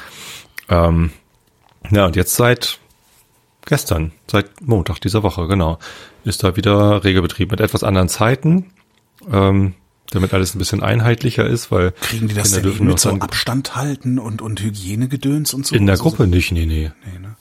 [0.69, 1.11] Ähm,
[1.91, 2.79] ja, und jetzt seit
[3.67, 5.79] gestern, seit Montag dieser Woche, genau,
[6.25, 8.73] ist da wieder Regelbetrieb mit etwas anderen Zeiten,
[9.31, 9.75] ähm,
[10.11, 13.77] damit alles ein bisschen einheitlicher ist, weil kriegen die das Kinder denn mit so Abstand
[13.77, 15.75] halten und und Hygienegedöns und so?
[15.75, 16.91] In der Gruppe nicht, nee, nee.
[17.05, 17.37] nee ne?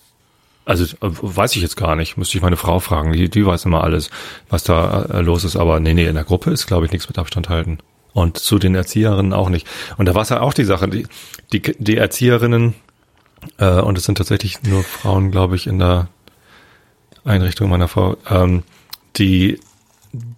[0.65, 3.65] Also äh, weiß ich jetzt gar nicht, müsste ich meine Frau fragen, die, die weiß
[3.65, 4.11] immer alles,
[4.49, 7.07] was da äh, los ist, aber nee, nee, in der Gruppe ist glaube ich nichts
[7.07, 7.79] mit Abstand halten.
[8.13, 9.67] Und zu den Erzieherinnen auch nicht.
[9.97, 11.05] Und da war es ja auch die Sache, die,
[11.53, 12.73] die, die Erzieherinnen,
[13.57, 16.07] äh, und es sind tatsächlich nur Frauen, glaube ich, in der
[17.23, 18.63] Einrichtung meiner Frau, ähm,
[19.17, 19.59] die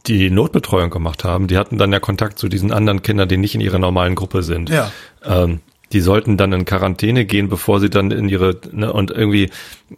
[0.07, 3.55] die Notbetreuung gemacht haben, die hatten dann ja Kontakt zu diesen anderen Kindern, die nicht
[3.55, 4.69] in ihrer normalen Gruppe sind.
[4.69, 4.91] Ja.
[5.23, 5.61] Ähm,
[5.93, 9.49] die sollten dann in Quarantäne gehen, bevor sie dann in ihre ne, und irgendwie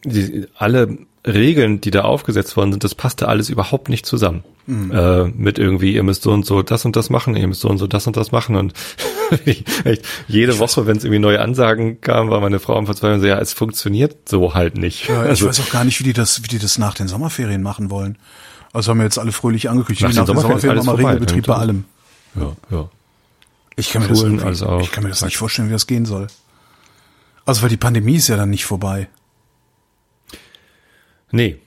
[0.04, 4.44] die, alle Regeln, die da aufgesetzt worden sind, das passte alles überhaupt nicht zusammen.
[4.66, 4.92] Mhm.
[4.92, 7.70] Äh, mit irgendwie, ihr müsst so und so das und das machen, ihr müsst so
[7.70, 8.56] und so das und das machen.
[8.56, 8.74] Und
[9.46, 13.28] echt, jede Woche, wenn es irgendwie neue Ansagen kam, war meine Frau am Verzweifeln so,
[13.28, 15.10] ja, es funktioniert so halt nicht.
[15.10, 17.08] Ja, also, ich weiß auch gar nicht, wie die das, wie die das nach den
[17.08, 18.18] Sommerferien machen wollen.
[18.72, 20.04] Also haben wir jetzt alle fröhlich angekündigt.
[20.04, 21.86] Nach, nach den Sommerferien, Sommerferien haben wir Regelbetrieb bei allem.
[22.36, 22.90] Ja, ja.
[23.76, 26.28] Ich kann, mir das, ich kann mir das nicht vorstellen, wie das gehen soll.
[27.46, 29.10] Also weil die Pandemie ist ja dann nicht vorbei.
[31.32, 31.58] Nee.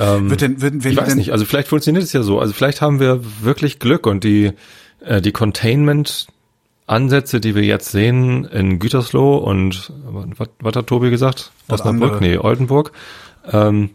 [0.00, 2.40] Ähm, wird denn, wird, ich weiß nicht, also vielleicht funktioniert es ja so.
[2.40, 4.52] Also vielleicht haben wir wirklich Glück und die,
[5.00, 6.26] äh, die Containment
[6.86, 11.52] Ansätze, die wir jetzt sehen in Gütersloh und was, was hat Tobi gesagt?
[11.68, 12.20] Osnabrück?
[12.20, 12.92] Nee, Oldenburg.
[13.50, 13.90] Ähm,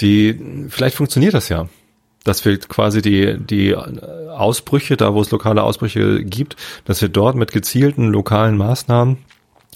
[0.00, 1.68] die, vielleicht funktioniert das ja.
[2.24, 7.36] Dass wir quasi die, die Ausbrüche, da wo es lokale Ausbrüche gibt, dass wir dort
[7.36, 9.18] mit gezielten lokalen Maßnahmen,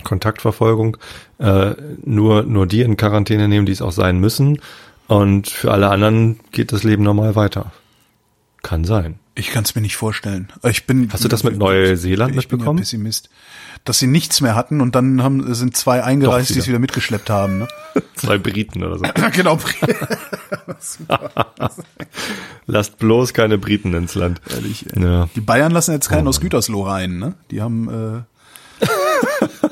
[0.05, 0.97] Kontaktverfolgung,
[1.39, 1.73] äh,
[2.05, 4.61] nur, nur die in Quarantäne nehmen, die es auch sein müssen.
[5.09, 7.73] Und für alle anderen geht das Leben normal weiter.
[8.63, 9.19] Kann sein.
[9.35, 10.53] Ich kann es mir nicht vorstellen.
[10.65, 11.11] Ich bin.
[11.13, 12.83] Hast du das mit Neuseeland mitbekommen?
[12.83, 13.31] Ich bin ja Pessimist.
[13.85, 17.31] Dass sie nichts mehr hatten und dann haben, sind zwei eingereist, die es wieder mitgeschleppt
[17.31, 17.61] haben.
[17.61, 17.69] Ne?
[18.17, 19.05] Zwei Briten oder so.
[19.33, 19.59] genau.
[22.67, 24.41] Lasst bloß keine Briten ins Land.
[24.51, 24.87] Ehrlich.
[24.95, 25.29] Ja.
[25.37, 26.31] Die Bayern lassen jetzt keinen oh.
[26.31, 27.19] aus Gütersloh rein.
[27.19, 27.35] Ne?
[27.53, 27.89] Die haben.
[27.89, 28.38] Äh,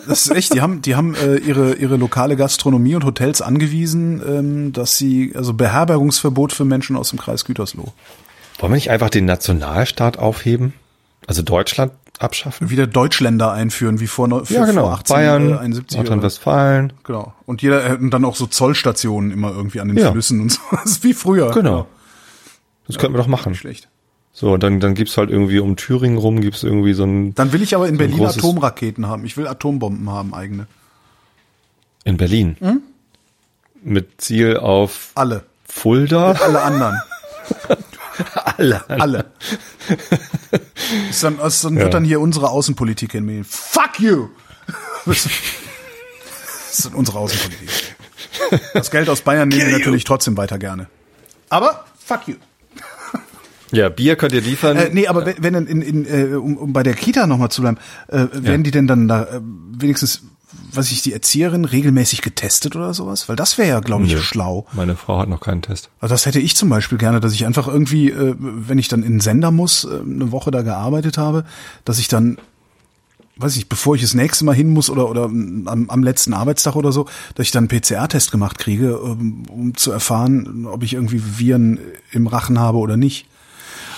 [0.06, 4.22] das ist echt, die haben, die haben äh, ihre, ihre lokale Gastronomie und Hotels angewiesen,
[4.26, 7.92] ähm, dass sie, also Beherbergungsverbot für Menschen aus dem Kreis Gütersloh.
[8.58, 10.72] Wollen wir nicht einfach den Nationalstaat aufheben?
[11.26, 12.70] Also Deutschland abschaffen?
[12.70, 14.82] Wieder Deutschländer einführen, wie vor, ja, genau.
[14.82, 16.92] vor 18 Bayern, äh, 71 Nordrhein-Westfalen.
[17.04, 17.34] Genau.
[17.44, 20.12] Und jeder und dann auch so Zollstationen immer irgendwie an den ja.
[20.12, 20.60] Flüssen und so.
[20.70, 21.50] Das ist wie früher.
[21.50, 21.86] Genau.
[22.86, 23.50] Das ja, könnten wir doch machen.
[23.50, 23.88] Nicht schlecht.
[24.38, 27.34] So, dann, dann gibt's halt irgendwie um Thüringen rum, gibt's irgendwie so ein.
[27.34, 29.24] Dann will ich aber in Berlin Atomraketen haben.
[29.24, 30.66] Ich will Atombomben haben, eigene.
[32.04, 32.54] In Berlin?
[32.60, 32.82] Hm?
[33.82, 35.44] Mit Ziel auf alle.
[35.66, 36.32] Fulda?
[36.32, 37.00] Alle anderen.
[38.34, 38.84] Alle.
[38.88, 39.26] Alle.
[41.10, 41.82] Ist dann, ist dann ja.
[41.82, 44.28] wird dann hier unsere Außenpolitik in Fuck you!
[45.06, 45.26] Das
[46.72, 47.70] ist unsere Außenpolitik.
[48.74, 50.88] Das Geld aus Bayern nehmen wir natürlich trotzdem weiter gerne.
[51.48, 52.36] Aber fuck you.
[53.72, 54.76] Ja, Bier könnt ihr liefern.
[54.76, 57.62] Äh, nee, aber wenn, wenn in, in, äh, um, um bei der Kita nochmal zu
[57.62, 58.58] bleiben, äh, werden ja.
[58.58, 59.40] die denn dann da äh,
[59.78, 60.22] wenigstens
[60.72, 63.28] was ich, die Erzieherin regelmäßig getestet oder sowas?
[63.28, 64.20] Weil das wäre ja, glaube ich, Nö.
[64.20, 64.66] schlau.
[64.72, 65.90] Meine Frau hat noch keinen Test.
[66.00, 69.02] Also das hätte ich zum Beispiel gerne, dass ich einfach irgendwie, äh, wenn ich dann
[69.02, 71.44] in den Sender muss, äh, eine Woche da gearbeitet habe,
[71.84, 72.38] dass ich dann
[73.38, 76.74] weiß ich, bevor ich das nächste Mal hin muss oder, oder am, am letzten Arbeitstag
[76.74, 80.82] oder so, dass ich dann einen PCR-Test gemacht kriege, um, ähm, um zu erfahren, ob
[80.82, 81.78] ich irgendwie Viren
[82.12, 83.26] im Rachen habe oder nicht.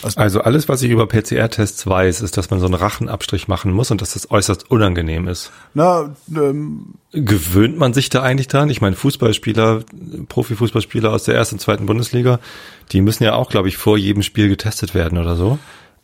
[0.03, 3.73] Also, also alles, was ich über PCR-Tests weiß, ist, dass man so einen Rachenabstrich machen
[3.73, 5.51] muss und dass das äußerst unangenehm ist.
[5.75, 8.71] Na, ähm, gewöhnt man sich da eigentlich dran?
[8.71, 9.85] Ich meine, Fußballspieler,
[10.29, 12.39] Profifußballspieler aus der ersten und zweiten Bundesliga,
[12.93, 15.59] die müssen ja auch, glaube ich, vor jedem Spiel getestet werden oder so.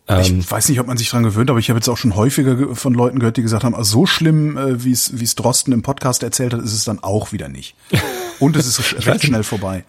[0.07, 2.15] Ich ähm, weiß nicht, ob man sich dran gewöhnt, aber ich habe jetzt auch schon
[2.15, 5.35] häufiger von Leuten gehört, die gesagt haben, also so schlimm, äh, wie es wie es
[5.35, 7.75] Drosten im Podcast erzählt hat, ist es dann auch wieder nicht.
[8.39, 9.85] Und es ist recht schnell vorbei.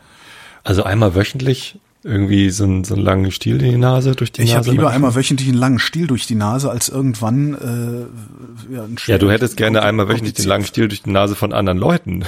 [0.63, 4.43] Also einmal wöchentlich irgendwie so, einen, so einen langen Stiel in die Nase durch die
[4.43, 4.61] ich Nase.
[4.61, 8.83] Ich habe lieber einmal wöchentlich einen langen Stiel durch die Nase als irgendwann äh, ja,
[8.83, 11.79] ein Ja, du hättest gerne einmal wöchentlich den langen Stiel durch die Nase von anderen
[11.79, 12.23] Leuten.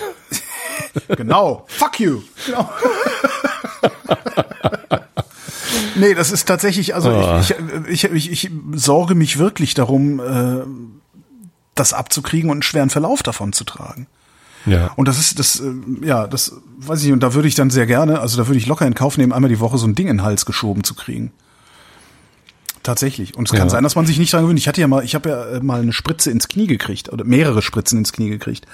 [1.15, 1.65] genau.
[1.67, 2.21] Fuck you.
[2.47, 2.65] Genau.
[5.95, 7.39] nee, das ist tatsächlich, also oh.
[7.87, 10.63] ich, ich, ich, ich, sorge mich wirklich darum, äh,
[11.75, 14.07] das abzukriegen und einen schweren Verlauf davon zu tragen.
[14.67, 14.91] Ja.
[14.95, 17.85] Und das ist, das, äh, ja, das weiß ich, und da würde ich dann sehr
[17.85, 20.07] gerne, also da würde ich locker in Kauf nehmen, einmal die Woche so ein Ding
[20.07, 21.31] in den Hals geschoben zu kriegen.
[22.83, 23.35] Tatsächlich.
[23.35, 23.69] Und es kann ja.
[23.69, 24.59] sein, dass man sich nicht dran gewöhnt.
[24.59, 27.25] Ich hatte ja mal, ich habe ja äh, mal eine Spritze ins Knie gekriegt, oder
[27.25, 28.65] mehrere Spritzen ins Knie gekriegt.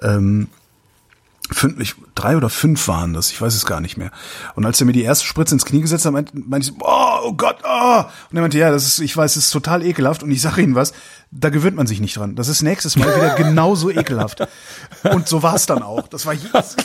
[0.00, 0.48] Ähm,
[1.50, 4.10] fünf, ich, drei oder fünf waren das, ich weiß es gar nicht mehr.
[4.54, 7.18] Und als er mir die erste Spritze ins Knie gesetzt hat, meinte, meinte ich, oh,
[7.24, 8.04] oh Gott, oh.
[8.30, 10.22] Und er meinte, ja, das ist, ich weiß, es ist total ekelhaft.
[10.22, 10.92] Und ich sage Ihnen was,
[11.30, 12.34] da gewöhnt man sich nicht dran.
[12.34, 14.46] Das ist nächstes Mal wieder genauso ekelhaft.
[15.04, 16.08] Und so war es dann auch.
[16.08, 16.76] Das war jedes,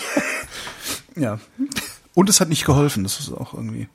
[1.15, 1.39] ja.
[2.13, 3.03] Und es hat nicht geholfen.
[3.03, 3.89] Das ist auch irgendwie.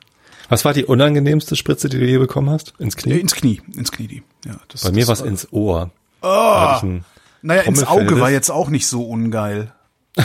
[0.49, 2.75] Was war die unangenehmste Spritze, die du je bekommen hast?
[2.79, 3.19] Ins Knie?
[3.21, 4.23] ins Knie, ins Knie, die.
[4.45, 5.91] Ja, das, Bei mir war es ins Ohr.
[6.23, 6.81] Oh.
[7.43, 9.73] Naja, ins Auge war jetzt auch nicht so ungeil.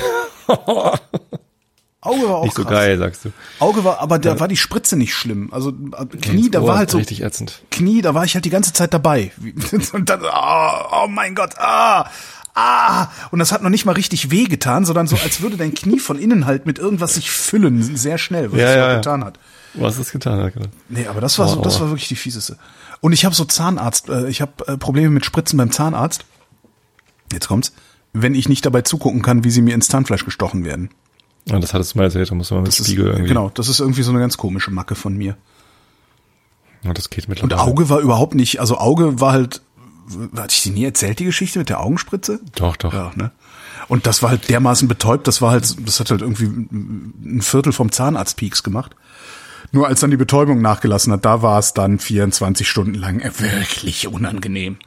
[2.06, 2.72] Auge war auch nicht so krass.
[2.72, 3.32] geil, sagst du.
[3.60, 5.50] Auge war, aber da war die Spritze nicht schlimm.
[5.52, 7.64] Also äh, Knie, da war halt so richtig ätzend.
[7.72, 9.32] Knie, da war ich halt die ganze Zeit dabei.
[9.94, 12.10] Und dann, oh, oh mein Gott, ah,
[12.54, 13.08] ah.
[13.32, 16.00] Und das hat noch nicht mal richtig weh getan, sondern so, als würde dein Knie
[16.00, 19.40] von innen halt mit irgendwas sich füllen, sehr schnell, was ja, es ja, getan hat.
[19.74, 20.68] Was es getan hat, genau.
[20.90, 22.58] Nee, aber das war so, das war wirklich die fieseste.
[23.02, 26.26] Und ich habe so Zahnarzt, äh, ich habe äh, Probleme mit Spritzen beim Zahnarzt.
[27.32, 27.74] Jetzt kommt's.
[28.14, 30.90] Wenn ich nicht dabei zugucken kann, wie sie mir ins Zahnfleisch gestochen werden.
[31.48, 33.28] Ja, das hattest du mal erzählt, da muss man mit das Spiegel ist, irgendwie.
[33.30, 35.38] Genau, das ist irgendwie so eine ganz komische Macke von mir.
[36.84, 37.62] Ja, das geht mittlerweile.
[37.62, 39.62] Und Auge war überhaupt nicht, also Auge war halt,
[40.36, 42.40] hatte ich dir nie erzählt, die Geschichte mit der Augenspritze?
[42.56, 42.94] Doch, doch.
[42.94, 43.32] Ja, ne?
[43.88, 47.74] Und das war halt dermaßen betäubt, das war halt, das hat halt irgendwie ein Viertel
[47.74, 48.96] vom Zahnarztpeaks gemacht.
[49.72, 54.08] Nur als dann die Betäubung nachgelassen hat, da war es dann 24 Stunden lang wirklich
[54.08, 54.78] unangenehm.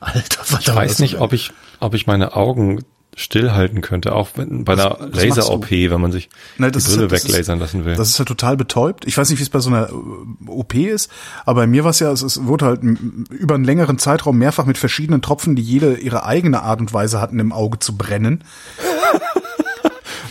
[0.00, 2.82] Alter, was Ich weiß nicht, ob ich, ob ich meine Augen
[3.14, 7.84] stillhalten könnte, auch bei einer Laser-OP, wenn man sich Nein, die Brille ja, weglasern lassen
[7.84, 7.94] will.
[7.94, 9.06] Das ist ja total betäubt.
[9.06, 11.10] Ich weiß nicht, wie es bei so einer äh, OP ist,
[11.44, 14.64] aber bei mir war es ja, es, es wurde halt über einen längeren Zeitraum mehrfach
[14.64, 18.44] mit verschiedenen Tropfen, die jede ihre eigene Art und Weise hatten, im Auge zu brennen.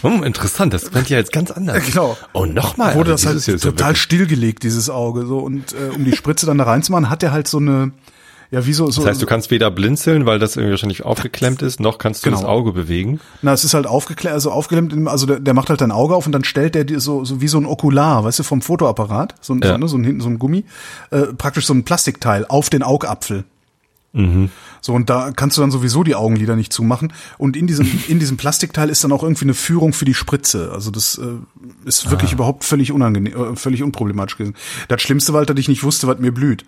[0.02, 1.86] Hm, interessant, das klingt ja jetzt ganz anders.
[1.86, 2.18] Genau.
[2.34, 2.96] Oh, nochmal.
[2.96, 5.38] Wurde das halt total stillgelegt, dieses Auge, so.
[5.40, 7.92] Und äh, um die Spritze dann da reinzumachen, hat er halt so eine,
[8.52, 9.02] ja, wie so, so.
[9.02, 12.30] Das heißt, du kannst weder blinzeln, weil das irgendwie wahrscheinlich aufgeklemmt ist, noch kannst du
[12.30, 12.42] genau.
[12.42, 13.22] das Auge bewegen.
[13.42, 16.26] Na, es ist halt aufgeklemmt, also aufgeklemmt, also der, der macht halt dein Auge auf
[16.26, 19.36] und dann stellt der dir so, so wie so ein Okular, weißt du, vom Fotoapparat,
[19.40, 19.72] so ein, ja.
[19.72, 20.66] so, ne, so ein hinten so ein Gummi,
[21.12, 23.46] äh, praktisch so ein Plastikteil auf den Augapfel.
[24.14, 24.50] Mhm.
[24.82, 27.14] So, und da kannst du dann sowieso die Augenlider nicht zumachen.
[27.38, 30.72] Und in diesem, in diesem Plastikteil ist dann auch irgendwie eine Führung für die Spritze.
[30.74, 32.34] Also das äh, ist wirklich ah.
[32.34, 34.56] überhaupt völlig unangenehm, äh, völlig unproblematisch gewesen.
[34.90, 36.66] Das Schlimmste war halt, dass ich nicht wusste, was mir blüht.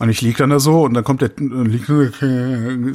[0.00, 1.90] Und ich lieg dann da so und dann kommt der liegt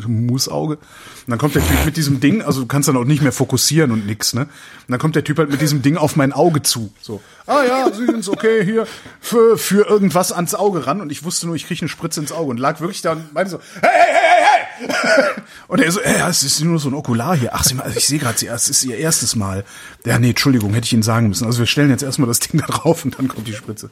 [0.08, 0.74] Musauge.
[0.78, 0.80] Und
[1.28, 3.92] dann kommt der Typ mit diesem Ding, also du kannst dann auch nicht mehr fokussieren
[3.92, 4.42] und nix, ne?
[4.42, 4.50] Und
[4.90, 6.92] dann kommt der Typ halt mit diesem Ding auf mein Auge zu.
[7.00, 8.88] So, ah ja, Sie sind's okay hier
[9.22, 12.32] für für irgendwas ans Auge ran und ich wusste nur, ich kriege eine Spritze ins
[12.32, 15.44] Auge und lag wirklich da und meinte so, hey hey hey hey hey.
[15.68, 17.52] Und er so, ey, es ist nur so ein Okular hier.
[17.54, 19.64] Ach, Sie, ich sehe gerade, es ist Ihr erstes Mal.
[20.06, 21.46] Ja, nee, Entschuldigung, hätte ich Ihnen sagen müssen.
[21.46, 23.90] Also wir stellen jetzt erstmal das Ding da drauf und dann kommt die Spritze.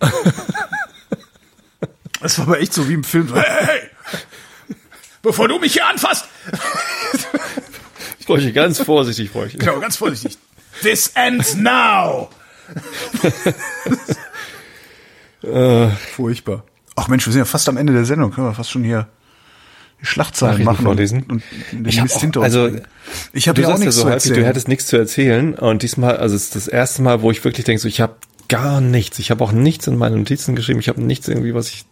[2.22, 3.32] Das war aber echt so wie im Film.
[3.34, 3.66] Hey, hey,
[4.06, 4.16] hey.
[5.22, 6.26] bevor du mich hier anfasst.
[8.18, 9.58] Ich bräuchte ganz vorsichtig, bräuchte.
[9.58, 10.38] Genau, ganz vorsichtig.
[10.82, 12.30] This ends now.
[15.42, 16.64] äh, Furchtbar.
[16.94, 18.30] Ach Mensch, wir sind ja fast am Ende der Sendung.
[18.32, 19.08] Können wir fast schon hier
[20.00, 21.24] die Schlachtzeilen machen vorlesen.
[21.28, 21.42] und,
[21.72, 22.70] und ich Mist hinter also
[23.32, 24.40] ich habe ja auch nichts ja so zu erzählen.
[24.40, 27.44] Du hättest nichts zu erzählen und diesmal, also es ist das erste Mal, wo ich
[27.44, 28.16] wirklich denke, so ich habe
[28.52, 29.18] gar nichts.
[29.18, 30.78] Ich habe auch nichts in meine Notizen geschrieben.
[30.80, 31.86] Ich habe nichts irgendwie, was ich.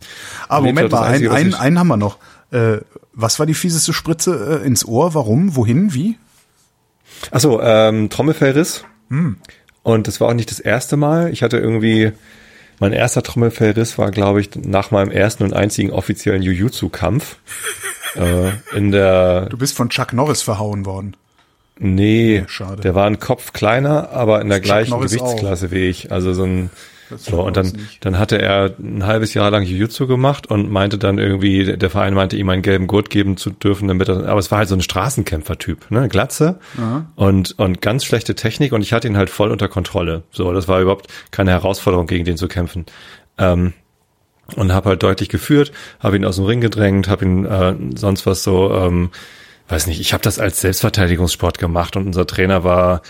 [0.47, 2.19] Aber Moment mal, Einzige, einen, einen haben wir noch.
[2.51, 2.79] Äh,
[3.15, 5.15] was war die fieseste Spritze äh, ins Ohr?
[5.15, 5.57] Warum?
[5.57, 5.95] Wohin?
[5.95, 6.19] Wie?
[7.31, 8.85] Achso, ähm, Trommelfellriss.
[9.09, 9.39] Hm.
[9.83, 11.33] Und das war auch nicht das erste Mal.
[11.33, 12.13] Ich hatte irgendwie,
[12.79, 17.37] mein erster Trommelfellriss war, glaube ich, nach meinem ersten und einzigen offiziellen Jujutsu-Kampf.
[18.17, 19.47] äh, in der.
[19.47, 21.17] Du bist von Chuck Norris verhauen worden.
[21.83, 22.83] Nee, Schade.
[22.83, 25.71] der war ein Kopf kleiner, aber in der gleichen Norris Gewichtsklasse auch.
[25.71, 26.13] wie ich.
[26.13, 26.71] Also so ein
[27.17, 31.19] so, und dann, dann hatte er ein halbes Jahr lang Jiu-Jitsu gemacht und meinte dann
[31.19, 34.51] irgendwie, der Verein meinte, ihm einen gelben Gurt geben zu dürfen, damit er, aber es
[34.51, 36.61] war halt so ein Straßenkämpfer-Typ, ne, Glatze
[37.17, 40.23] und, und ganz schlechte Technik und ich hatte ihn halt voll unter Kontrolle.
[40.31, 42.87] So, das war überhaupt keine Herausforderung, gegen den zu kämpfen.
[43.39, 43.73] Ähm,
[44.57, 48.27] und habe halt deutlich geführt, habe ihn aus dem Ring gedrängt, habe ihn äh, sonst
[48.27, 49.11] was so ähm,
[49.71, 53.03] weiß nicht, ich habe das als Selbstverteidigungssport gemacht und unser Trainer war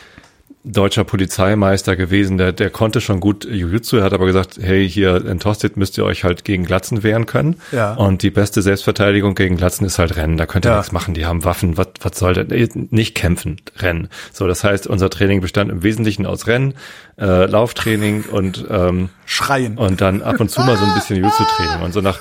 [0.62, 5.24] deutscher Polizeimeister gewesen, der, der konnte schon gut Jiu-Jitsu, er hat aber gesagt, hey, hier
[5.24, 7.56] in Tosted müsst ihr euch halt gegen Glatzen wehren können.
[7.72, 7.94] Ja.
[7.94, 10.36] Und die beste Selbstverteidigung gegen Glatzen ist halt Rennen.
[10.36, 10.76] Da könnt ihr ja.
[10.76, 12.88] nichts machen, die haben Waffen, was, was soll denn?
[12.90, 14.08] Nicht kämpfen, Rennen.
[14.32, 16.74] So, das heißt, unser Training bestand im Wesentlichen aus Rennen,
[17.18, 19.78] äh, Lauftraining und ähm, Schreien.
[19.78, 21.84] Und dann ab und zu mal so ein bisschen Jiu-Jitsu-Training.
[21.84, 22.20] Und so nach,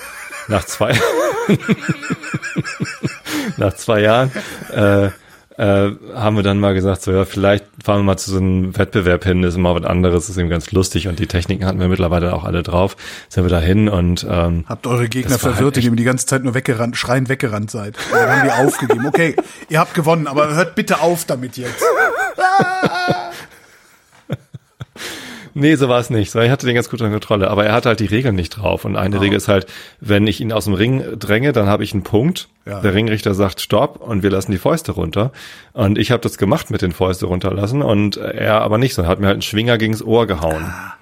[0.49, 0.93] nach zwei
[3.57, 4.31] nach zwei Jahren,
[4.73, 5.09] äh,
[5.57, 8.77] äh, haben wir dann mal gesagt, so ja, vielleicht fahren wir mal zu so einem
[8.77, 11.89] Wettbewerb hin, ist immer was anderes, ist eben ganz lustig und die Techniken hatten wir
[11.89, 12.95] mittlerweile auch alle drauf.
[13.27, 16.27] Sind wir da hin und ähm, habt eure Gegner verwirrt, halt indem ihr die ganze
[16.27, 17.97] Zeit nur weggerannt, schreiend weggerannt seid.
[18.11, 19.05] Und dann haben wir aufgegeben.
[19.05, 19.35] Okay,
[19.67, 21.83] ihr habt gewonnen, aber hört bitte auf damit jetzt.
[25.59, 26.31] Nee, so war es nicht.
[26.31, 28.51] So, ich hatte den ganz gut unter Kontrolle, aber er hatte halt die Regeln nicht
[28.51, 28.85] drauf.
[28.85, 29.19] Und eine oh.
[29.19, 29.67] Regel ist halt,
[29.99, 32.47] wenn ich ihn aus dem Ring dränge, dann habe ich einen Punkt.
[32.65, 32.79] Ja.
[32.79, 35.31] Der Ringrichter sagt Stopp und wir lassen die Fäuste runter.
[35.73, 39.19] Und ich habe das gemacht mit den Fäuste runterlassen und er aber nicht, sondern hat
[39.19, 40.63] mir halt einen Schwinger gegens Ohr gehauen.
[40.65, 40.93] Ah.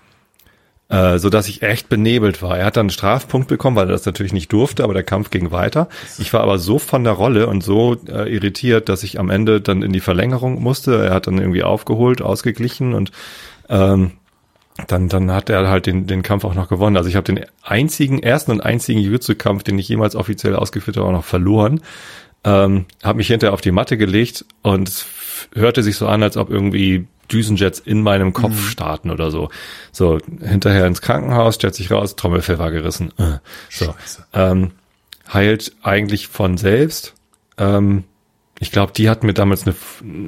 [0.89, 2.57] Äh, so dass ich echt benebelt war.
[2.57, 5.29] Er hat dann einen Strafpunkt bekommen, weil er das natürlich nicht durfte, aber der Kampf
[5.29, 5.89] ging weiter.
[6.17, 9.59] Ich war aber so von der Rolle und so äh, irritiert, dass ich am Ende
[9.59, 11.05] dann in die Verlängerung musste.
[11.05, 13.11] Er hat dann irgendwie aufgeholt, ausgeglichen und
[13.67, 14.13] ähm,
[14.85, 16.97] dann, dann hat er halt den, den Kampf auch noch gewonnen.
[16.97, 21.07] Also ich habe den einzigen, ersten und einzigen Jiu-Jitsu-Kampf, den ich jemals offiziell ausgeführt habe,
[21.07, 21.81] auch noch verloren.
[22.43, 25.05] Ähm, habe mich hinterher auf die Matte gelegt und es
[25.55, 28.69] hörte sich so an, als ob irgendwie Düsenjets in meinem Kopf mhm.
[28.69, 29.49] starten oder so.
[29.91, 33.11] So, hinterher ins Krankenhaus, stellt sich raus, Trommelfell war gerissen.
[33.17, 33.93] Äh, so.
[34.33, 34.71] Ähm,
[35.33, 37.15] heilt eigentlich von selbst.
[37.57, 38.03] Ähm,
[38.59, 39.75] ich glaube, die hat mir damals eine,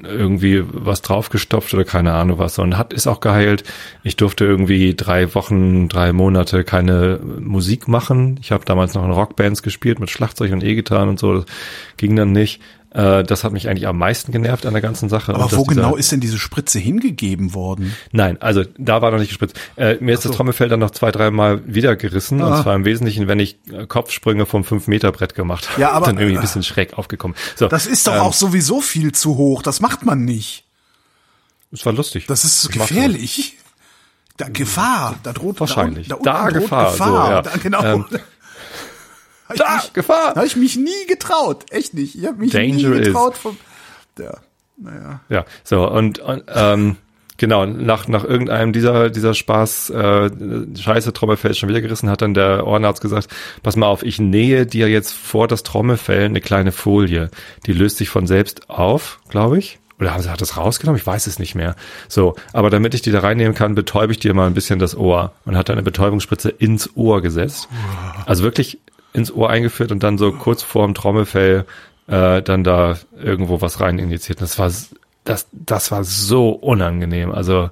[0.03, 3.63] irgendwie was draufgestopft oder keine Ahnung was und hat ist auch geheilt.
[4.03, 8.39] Ich durfte irgendwie drei Wochen, drei Monate keine Musik machen.
[8.41, 11.33] Ich habe damals noch in Rockbands gespielt mit Schlagzeug und E-Gitarren und so.
[11.33, 11.45] Das
[11.97, 12.61] ging dann nicht.
[12.91, 15.35] Äh, das hat mich eigentlich am meisten genervt an der ganzen Sache.
[15.35, 17.95] Aber wo genau ist denn diese Spritze hingegeben worden?
[18.11, 19.59] Nein, also da war noch nicht gespritzt.
[19.75, 20.29] Äh, mir ist so.
[20.29, 22.41] das Trommelfell dann noch zwei, dreimal wieder gerissen.
[22.41, 22.57] Ah.
[22.57, 25.81] Und zwar im Wesentlichen, wenn ich äh, Kopfsprünge vom 5-Meter-Brett gemacht habe.
[25.81, 27.37] Ja, aber dann irgendwie ein bisschen schräg aufgekommen.
[27.55, 29.61] So, das ist doch ähm, auch sowieso viel zu hoch.
[29.61, 30.65] Das macht man nicht.
[31.71, 32.25] Es war lustig.
[32.25, 33.57] Das ist ich gefährlich.
[34.37, 36.07] Da Gefahr, da droht wahrscheinlich.
[36.07, 37.07] Da, da, da Gefahr, Gefahr.
[37.07, 37.41] So, ja.
[37.41, 37.83] da, genau.
[37.83, 38.05] Ähm,
[39.57, 40.35] da, mich, Gefahr.
[40.35, 42.15] Habe ich mich nie getraut, echt nicht.
[42.15, 43.39] Ich habe mich Danger nie getraut is.
[43.39, 43.57] vom.
[44.17, 44.37] Ja,
[44.77, 45.21] naja.
[45.29, 46.97] Ja, so und, und ähm,
[47.37, 50.29] genau nach nach irgendeinem dieser dieser Spaß äh,
[50.77, 53.29] Scheiße Trommelfell schon wieder gerissen hat dann der Ohrenarzt gesagt,
[53.63, 57.31] pass mal auf, ich nähe dir jetzt vor das Trommelfell eine kleine Folie,
[57.65, 59.79] die löst sich von selbst auf, glaube ich.
[59.99, 60.97] Oder haben sie hat das rausgenommen?
[60.97, 61.75] Ich weiß es nicht mehr.
[62.07, 64.95] So, aber damit ich die da reinnehmen kann, betäube ich dir mal ein bisschen das
[64.95, 67.67] Ohr und hat dann eine Betäubungsspritze ins Ohr gesetzt.
[68.25, 68.79] Also wirklich
[69.13, 71.65] ins Ohr eingeführt und dann so kurz vorm Trommelfell
[72.07, 74.41] äh, dann da irgendwo was rein injiziert.
[74.41, 74.71] Das war
[75.23, 77.31] das das war so unangenehm.
[77.31, 77.69] Also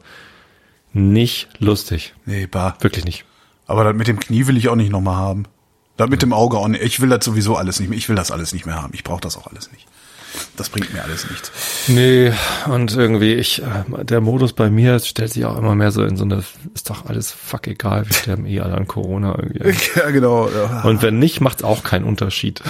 [0.94, 2.14] nicht lustig.
[2.26, 2.76] Nee, bah.
[2.80, 3.26] Wirklich nicht.
[3.66, 5.46] Aber das mit dem Knie will ich auch nicht nochmal haben.
[5.98, 6.84] Da mit dem Auge auch nicht.
[6.84, 7.98] Ich will das sowieso alles nicht mehr.
[7.98, 8.94] Ich will das alles nicht mehr haben.
[8.94, 9.88] Ich brauche das auch alles nicht.
[10.56, 11.52] Das bringt mir alles nichts.
[11.88, 12.34] Nee,
[12.68, 16.18] und irgendwie, ich, äh, der Modus bei mir stellt sich auch immer mehr so in
[16.18, 19.76] so eine, ist doch alles fuck egal, wir sterben eh alle an Corona irgendwie.
[19.96, 20.50] Ja, genau.
[20.50, 20.82] Ja.
[20.84, 22.62] Und wenn nicht, macht's auch keinen Unterschied.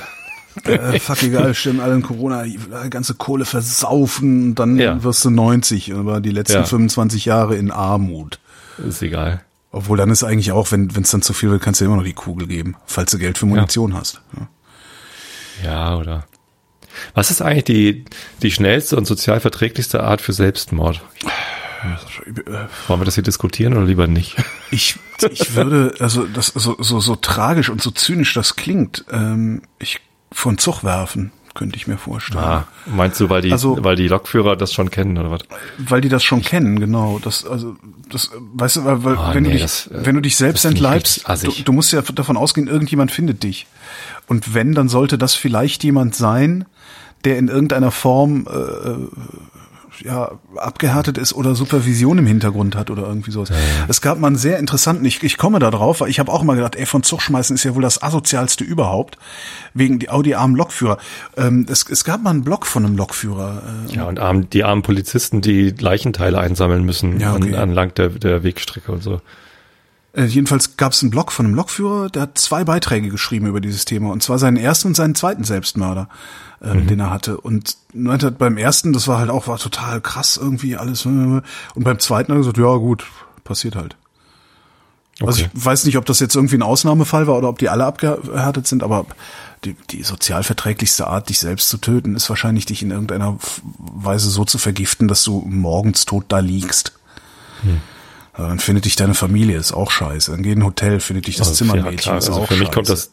[0.64, 2.60] Äh, fuck egal, stimmen alle in Corona, die
[2.90, 5.04] ganze Kohle versaufen, dann ja.
[5.04, 6.64] wirst du 90, aber die letzten ja.
[6.64, 8.40] 25 Jahre in Armut.
[8.86, 9.42] Ist egal.
[9.72, 12.04] Obwohl dann ist eigentlich auch, wenn es dann zu viel wird, kannst du immer noch
[12.04, 14.00] die Kugel geben, falls du Geld für Munition ja.
[14.00, 14.22] hast.
[14.36, 14.48] Ja.
[15.64, 16.26] ja, oder
[17.14, 18.06] was ist eigentlich die,
[18.42, 21.02] die schnellste und sozial verträglichste Art für Selbstmord?
[22.88, 24.36] Wollen wir das hier diskutieren oder lieber nicht?
[24.72, 24.98] Ich,
[25.30, 30.02] ich würde, also das so, so, so tragisch und so zynisch das klingt, ähm, ich
[30.32, 32.44] von Zug werfen, könnte ich mir vorstellen.
[32.44, 35.42] Ah, meinst du, weil die, also, weil die Lokführer das schon kennen oder was?
[35.78, 37.20] Weil die das schon kennen, genau.
[37.20, 37.76] Das, also,
[38.10, 40.66] das, weißt du, weil, weil oh, wenn nee, du dich, das, wenn du dich selbst
[40.66, 43.66] entleibst, du, du musst ja davon ausgehen, irgendjemand findet dich.
[44.28, 46.66] Und wenn, dann sollte das vielleicht jemand sein,
[47.26, 49.08] der in irgendeiner Form äh,
[50.04, 53.50] ja, abgehärtet ist oder Supervision im Hintergrund hat oder irgendwie sowas.
[53.50, 53.86] Ja, ja.
[53.88, 56.44] Es gab mal einen sehr interessanten, ich, ich komme da drauf, weil ich habe auch
[56.44, 59.18] mal gedacht, ey, von Zug schmeißen ist ja wohl das asozialste überhaupt,
[59.74, 60.98] wegen die Audi armen Lokführer.
[61.36, 63.64] Ähm, es, es gab mal einen Blog von einem Lokführer.
[63.90, 67.56] Äh, ja, und arm, die armen Polizisten, die Leichenteile einsammeln müssen ja, okay.
[67.56, 69.22] an, anlang der, der Wegstrecke und so.
[70.18, 73.62] Äh, jedenfalls gab es einen Blog von einem Lokführer, der hat zwei Beiträge geschrieben über
[73.62, 76.10] dieses Thema, und zwar seinen ersten und seinen zweiten Selbstmörder
[76.62, 76.88] äh, mhm.
[76.88, 77.38] den er hatte.
[77.38, 81.06] Und meinte beim ersten, das war halt auch war total krass irgendwie alles.
[81.06, 81.44] Äh, und
[81.76, 83.06] beim zweiten hat er gesagt, ja gut,
[83.44, 83.96] passiert halt.
[85.20, 85.28] Okay.
[85.28, 87.86] Also ich weiß nicht, ob das jetzt irgendwie ein Ausnahmefall war oder ob die alle
[87.86, 89.06] abgehärtet sind, aber
[89.66, 93.38] die, die sozialverträglichste Art, dich selbst zu töten, ist wahrscheinlich dich in irgendeiner
[93.78, 96.94] Weise so zu vergiften, dass du morgens tot da liegst.
[97.64, 97.82] Hm.
[98.38, 100.32] Dann findet dich deine Familie, ist auch scheiße.
[100.32, 102.56] Dann geh in ein Hotel, findet dich das also, Zimmermädchen, ja, ist also auch für
[102.56, 103.12] mich kommt das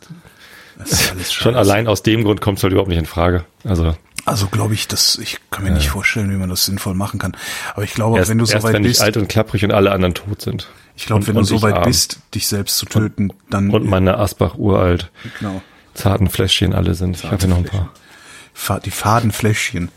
[1.31, 3.45] Schon allein aus dem Grund kommt es halt überhaupt nicht in Frage.
[3.63, 3.95] Also
[4.27, 5.77] also glaube ich, dass ich kann mir ja.
[5.77, 7.37] nicht vorstellen, wie man das sinnvoll machen kann.
[7.75, 9.73] Aber ich glaube, erst, wenn du so weit wenn bist, ich alt und klapprig und
[9.73, 10.69] alle anderen tot sind.
[10.97, 11.85] Ich glaube, wenn du so weit arm.
[11.85, 15.11] bist, dich selbst zu töten, dann und meine Asbach uralt.
[15.39, 15.61] Genau.
[15.93, 17.17] Zarten Fläschchen alle sind.
[17.17, 18.81] Ich habe noch ein paar.
[18.81, 19.91] Die Fadenfläschchen.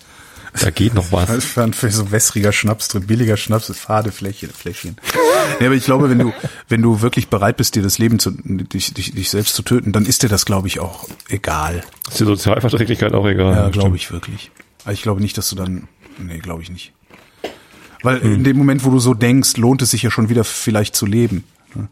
[0.61, 1.45] Da geht noch was.
[1.45, 4.49] Für so wässriger Schnaps drin, billiger Schnaps, fade Fläschchen.
[4.49, 4.97] Fläschchen.
[5.59, 6.33] Ja, aber ich glaube, wenn du,
[6.67, 9.91] wenn du wirklich bereit bist, dir das Leben zu, dich, dich, dich selbst zu töten,
[9.91, 11.83] dann ist dir das, glaube ich, auch egal.
[12.09, 13.53] Ist die Sozialverträglichkeit auch egal?
[13.53, 14.51] Ja, glaube ich wirklich.
[14.83, 15.87] Aber ich glaube nicht, dass du dann,
[16.17, 16.93] nee, glaube ich nicht.
[18.03, 18.35] Weil hm.
[18.35, 21.05] in dem Moment, wo du so denkst, lohnt es sich ja schon wieder vielleicht zu
[21.05, 21.43] leben.
[21.73, 21.89] Ne?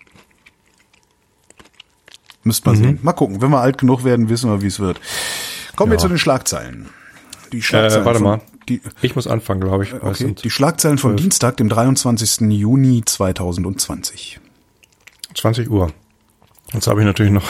[2.44, 2.84] Müsste man mhm.
[2.84, 3.00] sehen.
[3.02, 3.42] Mal gucken.
[3.42, 5.02] Wenn wir alt genug werden, wissen wir, wie es wird.
[5.76, 5.98] Kommen ja.
[5.98, 6.90] wir zu den Schlagzeilen.
[7.52, 8.42] Die Schlagzeilen äh, warte mal.
[8.68, 9.94] Die, ich muss anfangen, glaube ich.
[9.94, 10.34] Okay.
[10.34, 12.50] Die Schlagzeilen von Dienstag, dem 23.
[12.52, 14.40] Juni 2020.
[15.36, 15.92] 20 Uhr.
[16.74, 17.46] Jetzt habe ich natürlich noch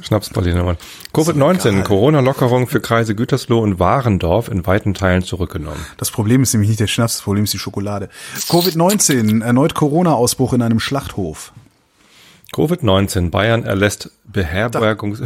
[0.00, 0.76] Schnapspralinen.
[1.12, 5.84] Covid-19, Corona-Lockerung für Kreise Gütersloh und Warendorf in weiten Teilen zurückgenommen.
[5.96, 8.08] Das Problem ist nämlich nicht der Schnaps, das Problem ist die Schokolade.
[8.48, 11.52] Covid-19, erneut Corona-Ausbruch in einem Schlachthof.
[12.52, 15.20] Covid-19, Bayern erlässt Beherbergungs...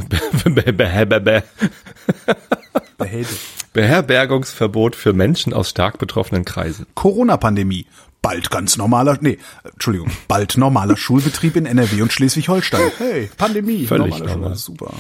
[3.75, 6.87] Beherbergungsverbot für Menschen aus stark betroffenen Kreisen.
[6.95, 7.87] Corona-Pandemie.
[8.23, 9.37] Bald ganz normaler, nee,
[9.71, 12.91] Entschuldigung, bald normaler Schulbetrieb in NRW und Schleswig-Holstein.
[12.99, 13.85] Hey, Pandemie.
[13.87, 14.55] Völlig normal.
[14.55, 14.87] Super.
[14.87, 14.95] Super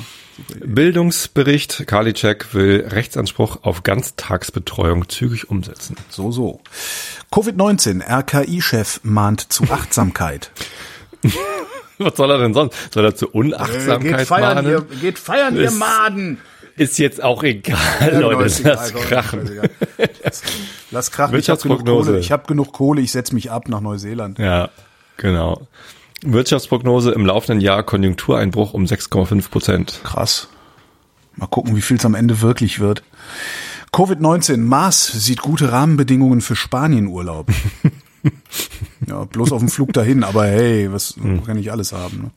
[0.64, 5.96] Bildungsbericht, Karliczek will Rechtsanspruch auf Ganztagsbetreuung zügig umsetzen.
[6.08, 6.60] So, so.
[7.30, 10.50] Covid-19, RKI-Chef mahnt zu Achtsamkeit.
[11.98, 12.74] Was soll er denn sonst?
[12.92, 14.70] Soll er zu Unachtsamkeit äh, geht feiern, mahnen?
[14.70, 16.38] Ihr, geht feiern, ihr Maden!
[16.76, 18.62] Ist jetzt auch egal, ja, genau, Leute.
[18.64, 19.60] Lass egal, krachen.
[20.90, 21.38] Lass krachen.
[21.38, 22.18] Ich habe genug Kohle.
[22.18, 23.00] Ich, hab genug Kohle.
[23.00, 24.38] ich setze mich ab nach Neuseeland.
[24.38, 24.70] Ja,
[25.16, 25.68] genau.
[26.24, 30.00] Wirtschaftsprognose im laufenden Jahr Konjunktureinbruch um 6,5 Prozent.
[30.02, 30.48] Krass.
[31.36, 33.02] Mal gucken, wie viel es am Ende wirklich wird.
[33.92, 34.58] Covid-19.
[34.58, 37.48] Mars sieht gute Rahmenbedingungen für Spanienurlaub.
[39.06, 41.44] ja, bloß auf dem Flug dahin, aber hey, was hm.
[41.44, 42.22] kann ich alles haben.
[42.22, 42.30] Ne?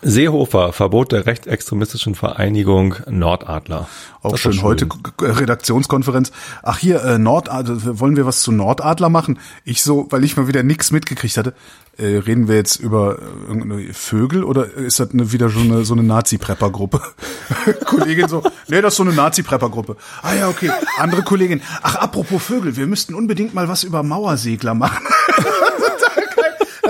[0.00, 3.88] Seehofer, Verbot der rechtsextremistischen Vereinigung Nordadler.
[4.22, 4.52] Auch schön.
[4.52, 4.62] schön.
[4.62, 4.88] Heute
[5.20, 6.32] Redaktionskonferenz.
[6.62, 9.38] Ach hier, äh, Nordadler, wollen wir was zu Nordadler machen?
[9.64, 11.54] Ich so, weil ich mal wieder nichts mitgekriegt hatte.
[11.98, 15.84] Äh, reden wir jetzt über äh, irgendeine Vögel oder ist das eine, wieder schon eine,
[15.84, 17.00] so eine Nazi-Prepper-Gruppe?
[17.84, 19.96] Kollegin so, nee, das ist so eine Nazi-Prepper-Gruppe.
[20.22, 20.70] Ah ja, okay.
[20.98, 25.04] Andere Kollegin, ach apropos Vögel, wir müssten unbedingt mal was über Mauersegler machen.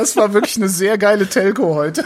[0.03, 2.05] Das war wirklich eine sehr geile Telco heute.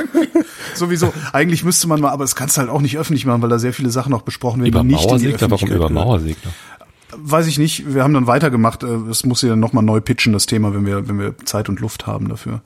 [0.74, 3.50] Sowieso, eigentlich müsste man mal, aber das kannst du halt auch nicht öffentlich machen, weil
[3.50, 4.72] da sehr viele Sachen noch besprochen werden.
[4.72, 6.50] Über Mauersegler, warum über Mauersegler?
[7.14, 7.92] Weiß ich nicht.
[7.92, 8.82] Wir haben dann weitergemacht.
[8.82, 11.80] Es muss ja dann nochmal neu pitchen, das Thema, wenn wir, wenn wir Zeit und
[11.80, 12.62] Luft haben dafür.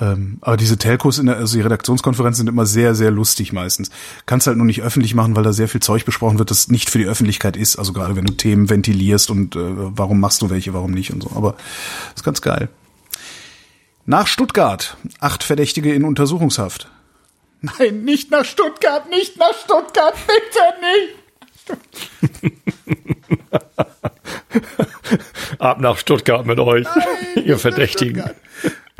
[0.00, 3.90] Ähm, aber diese Telcos in der, also die Redaktionskonferenzen sind immer sehr, sehr lustig meistens.
[4.26, 6.88] Kannst halt nur nicht öffentlich machen, weil da sehr viel Zeug besprochen wird, das nicht
[6.88, 7.80] für die Öffentlichkeit ist.
[7.80, 11.24] Also gerade wenn du Themen ventilierst und äh, warum machst du welche, warum nicht und
[11.24, 11.32] so.
[11.34, 11.56] Aber
[12.14, 12.68] ist ganz geil.
[14.08, 14.96] Nach Stuttgart.
[15.20, 16.88] Acht Verdächtige in Untersuchungshaft.
[17.60, 22.42] Nein, nicht nach Stuttgart, nicht nach Stuttgart, bitte nicht.
[25.58, 28.30] Ab nach Stuttgart mit euch, Nein, ihr Verdächtigen.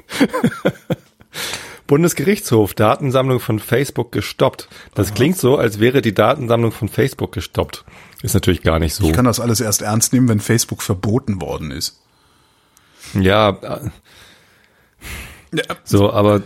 [1.87, 4.69] Bundesgerichtshof, Datensammlung von Facebook gestoppt.
[4.95, 5.15] Das Aha.
[5.15, 7.87] klingt so, als wäre die Datensammlung von Facebook gestoppt.
[8.21, 9.07] Ist natürlich gar nicht so.
[9.07, 11.99] Ich kann das alles erst ernst nehmen, wenn Facebook verboten worden ist.
[13.15, 13.89] Ja, äh,
[15.53, 15.63] ja.
[15.85, 16.43] So, aber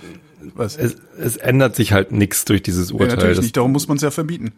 [0.55, 0.77] Was?
[0.77, 3.09] Es, es ändert sich halt nichts durch dieses Urteil.
[3.09, 4.53] Ja, natürlich nicht, darum muss man es ja verbieten.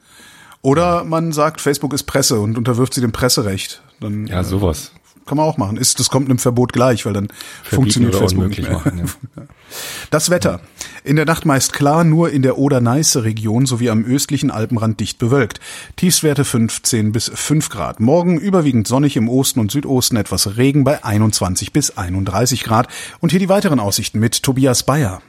[0.62, 3.82] Oder man sagt, Facebook ist Presse und unterwirft sie dem Presserecht.
[4.01, 4.92] Dann, ja, sowas.
[5.26, 5.76] Kann man auch machen.
[5.76, 8.72] Ist, das kommt einem Verbot gleich, weil dann Verbieten funktioniert Facebook nicht mehr.
[8.72, 9.42] Machen, ja.
[10.10, 10.60] Das Wetter.
[11.02, 15.60] In der Nacht meist klar, nur in der Oder-Neiße-Region sowie am östlichen Alpenrand dicht bewölkt.
[15.96, 17.98] Tiefstwerte 15 bis 5 Grad.
[18.00, 22.88] Morgen überwiegend sonnig im Osten und Südosten, etwas Regen bei 21 bis 31 Grad.
[23.20, 25.20] Und hier die weiteren Aussichten mit Tobias Bayer.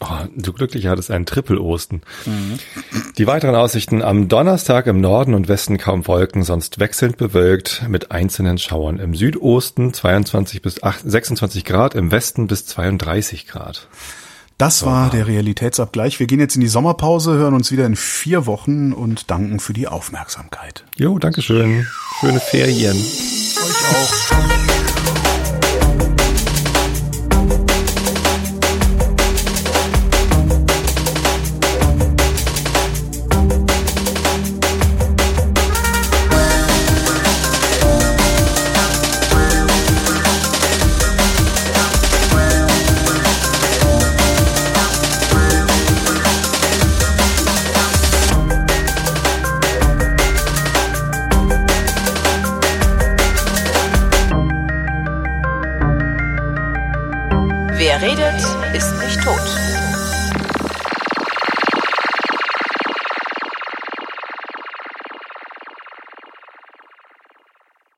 [0.00, 2.02] Oh, du glücklich hattest einen Triple-Osten.
[2.26, 2.58] Mhm.
[3.16, 8.10] Die weiteren Aussichten am Donnerstag im Norden und Westen kaum Wolken, sonst wechselnd bewölkt mit
[8.10, 8.98] einzelnen Schauern.
[8.98, 13.88] Im Südosten 22 bis 8, 26 Grad, im Westen bis 32 Grad.
[14.58, 16.18] Das war der Realitätsabgleich.
[16.18, 19.74] Wir gehen jetzt in die Sommerpause, hören uns wieder in vier Wochen und danken für
[19.74, 20.84] die Aufmerksamkeit.
[20.96, 21.86] Jo, Dankeschön.
[22.20, 22.96] Schöne Ferien.
[22.96, 25.05] Euch auch.